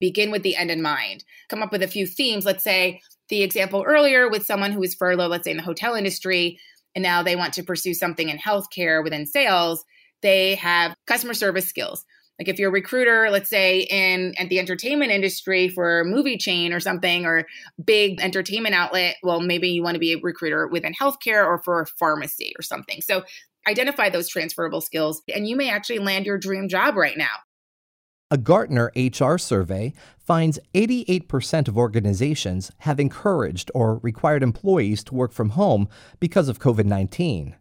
Begin 0.00 0.30
with 0.30 0.42
the 0.42 0.56
end 0.56 0.70
in 0.70 0.80
mind. 0.80 1.24
Come 1.50 1.62
up 1.62 1.70
with 1.70 1.82
a 1.82 1.86
few 1.86 2.06
themes. 2.06 2.46
Let's 2.46 2.64
say 2.64 3.02
the 3.28 3.42
example 3.42 3.84
earlier 3.86 4.30
with 4.30 4.46
someone 4.46 4.72
who 4.72 4.80
was 4.80 4.94
furloughed, 4.94 5.30
let's 5.30 5.44
say 5.44 5.50
in 5.50 5.58
the 5.58 5.62
hotel 5.62 5.94
industry, 5.94 6.58
and 6.94 7.02
now 7.02 7.22
they 7.22 7.36
want 7.36 7.52
to 7.54 7.62
pursue 7.62 7.92
something 7.92 8.30
in 8.30 8.38
healthcare 8.38 9.04
within 9.04 9.26
sales, 9.26 9.84
they 10.22 10.54
have 10.54 10.94
customer 11.06 11.34
service 11.34 11.68
skills. 11.68 12.06
Like 12.42 12.48
if 12.48 12.58
you're 12.58 12.70
a 12.70 12.72
recruiter, 12.72 13.30
let's 13.30 13.48
say 13.48 13.82
in 13.82 14.34
at 14.36 14.48
the 14.48 14.58
entertainment 14.58 15.12
industry 15.12 15.68
for 15.68 16.00
a 16.00 16.04
movie 16.04 16.36
chain 16.36 16.72
or 16.72 16.80
something 16.80 17.24
or 17.24 17.46
big 17.84 18.20
entertainment 18.20 18.74
outlet, 18.74 19.14
well, 19.22 19.38
maybe 19.38 19.68
you 19.68 19.80
want 19.80 19.94
to 19.94 20.00
be 20.00 20.14
a 20.14 20.18
recruiter 20.18 20.66
within 20.66 20.92
healthcare 20.92 21.46
or 21.46 21.62
for 21.62 21.82
a 21.82 21.86
pharmacy 21.86 22.52
or 22.58 22.62
something. 22.62 23.00
So 23.00 23.22
identify 23.68 24.08
those 24.08 24.28
transferable 24.28 24.80
skills 24.80 25.22
and 25.32 25.46
you 25.46 25.54
may 25.54 25.70
actually 25.70 26.00
land 26.00 26.26
your 26.26 26.36
dream 26.36 26.68
job 26.68 26.96
right 26.96 27.16
now. 27.16 27.30
A 28.28 28.38
Gartner 28.38 28.90
HR 28.96 29.36
survey 29.36 29.92
finds 30.18 30.58
88% 30.74 31.68
of 31.68 31.78
organizations 31.78 32.72
have 32.78 32.98
encouraged 32.98 33.70
or 33.72 33.98
required 33.98 34.42
employees 34.42 35.04
to 35.04 35.14
work 35.14 35.30
from 35.30 35.50
home 35.50 35.88
because 36.18 36.48
of 36.48 36.58
COVID 36.58 36.86
19. 36.86 37.54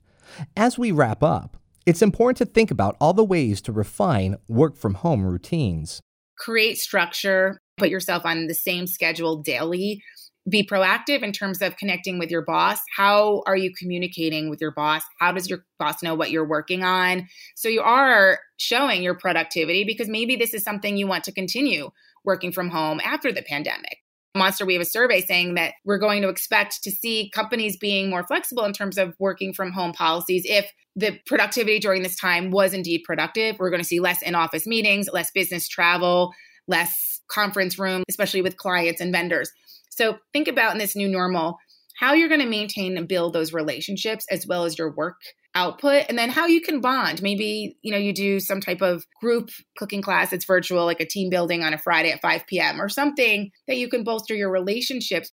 As 0.58 0.80
we 0.80 0.92
wrap 0.92 1.22
up, 1.22 1.61
it's 1.86 2.02
important 2.02 2.38
to 2.38 2.46
think 2.46 2.72
about 2.72 2.96
all 3.00 3.14
the 3.14 3.24
ways 3.24 3.62
to 3.62 3.72
refine 3.72 4.38
work 4.48 4.76
from 4.76 4.96
home 4.96 5.26
routines. 5.26 6.02
Create 6.38 6.78
structure, 6.78 7.60
put 7.78 7.90
yourself 7.90 8.26
on 8.26 8.48
the 8.48 8.54
same 8.54 8.88
schedule 8.88 9.38
daily. 9.38 10.02
Be 10.50 10.66
proactive 10.66 11.22
in 11.22 11.32
terms 11.32 11.62
of 11.62 11.78
connecting 11.78 12.18
with 12.18 12.32
your 12.32 12.44
boss. 12.44 12.80
How 12.96 13.44
are 13.46 13.56
you 13.56 13.72
communicating 13.78 14.50
with 14.50 14.60
your 14.60 14.72
boss? 14.72 15.04
How 15.20 15.32
does 15.32 15.48
your 15.48 15.66
boss 15.78 16.02
know 16.02 16.16
what 16.16 16.32
you're 16.32 16.48
working 16.48 16.84
on? 16.84 17.28
So 17.56 17.70
you 17.70 17.82
are 17.82 18.40
showing 18.58 19.04
your 19.04 19.16
productivity 19.16 19.84
because 19.84 20.10
maybe 20.10 20.36
this 20.36 20.56
is 20.56 20.64
something 20.64 20.98
you 20.98 21.06
want 21.06 21.24
to 21.26 21.32
continue 21.32 21.92
working 22.26 22.52
from 22.52 22.70
home 22.70 23.00
after 23.04 23.32
the 23.32 23.44
pandemic. 23.44 24.01
Monster, 24.36 24.66
we 24.66 24.74
have 24.74 24.82
a 24.82 24.86
survey 24.86 25.22
saying 25.22 25.56
that 25.56 25.74
we're 25.84 25.98
going 25.98 26.22
to 26.22 26.30
expect 26.30 26.84
to 26.84 26.92
see 26.92 27.30
companies 27.34 27.76
being 27.76 28.10
more 28.10 28.26
flexible 28.26 28.64
in 28.64 28.72
terms 28.72 28.98
of 28.98 29.14
working 29.20 29.54
from 29.54 29.72
home 29.72 29.92
policies 29.92 30.44
if 30.46 30.72
the 30.96 31.20
productivity 31.26 31.80
during 31.80 32.02
this 32.02 32.16
time 32.16 32.52
was 32.52 32.74
indeed 32.74 33.04
productive. 33.06 33.58
We're 33.60 33.70
going 33.70 33.82
to 33.82 33.88
see 33.88 34.00
less 34.00 34.22
in 34.22 34.36
office 34.36 34.66
meetings, 34.66 35.10
less 35.12 35.32
business 35.32 35.68
travel, 35.68 36.32
less 36.68 37.22
conference 37.30 37.78
room, 37.78 38.04
especially 38.10 38.42
with 38.42 38.58
clients 38.58 39.02
and 39.02 39.12
vendors. 39.12 39.52
So 39.90 40.18
think 40.32 40.48
about 40.48 40.74
in 40.74 40.78
this 40.78 40.96
new 40.96 41.10
normal 41.10 41.58
how 41.98 42.14
you're 42.14 42.30
going 42.30 42.42
to 42.42 42.48
maintain 42.48 42.98
and 42.98 43.08
build 43.08 43.34
those 43.34 43.54
relationships 43.54 44.26
as 44.32 44.48
well 44.48 44.64
as 44.64 44.78
your 44.78 44.92
work 44.92 45.18
output 45.56 46.06
and 46.10 46.18
then 46.18 46.30
how 46.30 46.46
you 46.48 46.62
can 46.62 46.82
bond. 46.82 47.22
Maybe 47.22 47.78
you 47.82 47.92
know 47.92 47.98
you 47.98 48.14
do 48.14 48.40
some 48.40 48.62
type 48.62 48.82
of 48.82 49.06
group 49.20 49.50
cooking 49.78 50.02
class 50.02 50.32
that's 50.32 50.46
virtual 50.46 50.86
like 50.86 51.00
a 51.00 51.06
team 51.06 51.30
building 51.30 51.64
on 51.64 51.74
a 51.74 51.78
friday 51.78 52.12
at 52.12 52.22
5 52.22 52.48
p.m 52.48 52.82
or 52.82 52.90
something 52.90 53.52
that 53.68 53.78
you 53.78 53.90
can 53.90 54.04
bolster 54.04 54.34
your 54.34 54.50
relationships. 54.50 55.32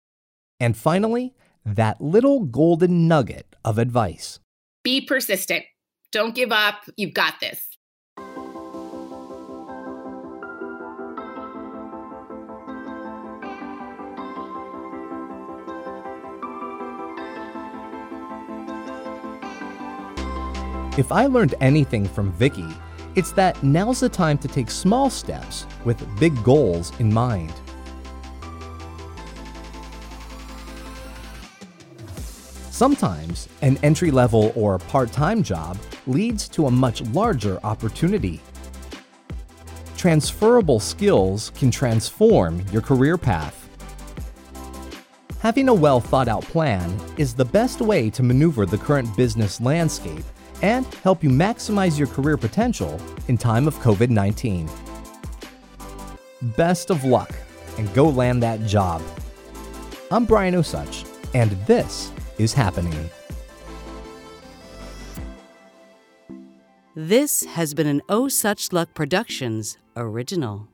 And 0.60 0.76
finally 0.76 1.34
that 1.64 2.00
little 2.00 2.44
golden 2.44 3.08
nugget 3.08 3.56
of 3.64 3.78
advice. 3.78 4.38
Be 4.82 5.00
persistent. 5.00 5.64
Don't 6.12 6.34
give 6.34 6.52
up. 6.52 6.82
You've 6.96 7.14
got 7.14 7.40
this 7.40 7.73
If 20.96 21.10
I 21.10 21.26
learned 21.26 21.56
anything 21.60 22.06
from 22.06 22.30
Vicki, 22.34 22.68
it's 23.16 23.32
that 23.32 23.60
now's 23.64 23.98
the 23.98 24.08
time 24.08 24.38
to 24.38 24.46
take 24.46 24.70
small 24.70 25.10
steps 25.10 25.66
with 25.84 26.06
big 26.20 26.40
goals 26.44 26.92
in 27.00 27.12
mind. 27.12 27.52
Sometimes 32.70 33.48
an 33.60 33.76
entry 33.82 34.12
level 34.12 34.52
or 34.54 34.78
part 34.78 35.10
time 35.10 35.42
job 35.42 35.78
leads 36.06 36.48
to 36.50 36.68
a 36.68 36.70
much 36.70 37.02
larger 37.02 37.58
opportunity. 37.64 38.40
Transferable 39.96 40.78
skills 40.78 41.50
can 41.56 41.72
transform 41.72 42.64
your 42.70 42.82
career 42.82 43.18
path. 43.18 43.68
Having 45.40 45.70
a 45.70 45.74
well 45.74 46.00
thought 46.00 46.28
out 46.28 46.44
plan 46.44 46.96
is 47.16 47.34
the 47.34 47.44
best 47.44 47.80
way 47.80 48.10
to 48.10 48.22
maneuver 48.22 48.64
the 48.64 48.78
current 48.78 49.16
business 49.16 49.60
landscape 49.60 50.24
and 50.64 50.86
help 51.04 51.22
you 51.22 51.28
maximize 51.28 51.98
your 51.98 52.08
career 52.08 52.38
potential 52.38 52.98
in 53.28 53.36
time 53.36 53.68
of 53.68 53.74
COVID 53.80 54.08
19. 54.08 54.66
Best 56.56 56.88
of 56.88 57.04
luck 57.04 57.30
and 57.76 57.92
go 57.92 58.08
land 58.08 58.42
that 58.42 58.64
job. 58.64 59.02
I'm 60.10 60.24
Brian 60.24 60.54
Osuch, 60.54 61.06
and 61.34 61.50
this 61.66 62.10
is 62.38 62.54
happening. 62.54 63.10
This 66.94 67.44
has 67.44 67.74
been 67.74 67.86
an 67.86 68.00
Oh 68.08 68.28
Such 68.28 68.72
Luck 68.72 68.94
Productions 68.94 69.76
original. 69.96 70.68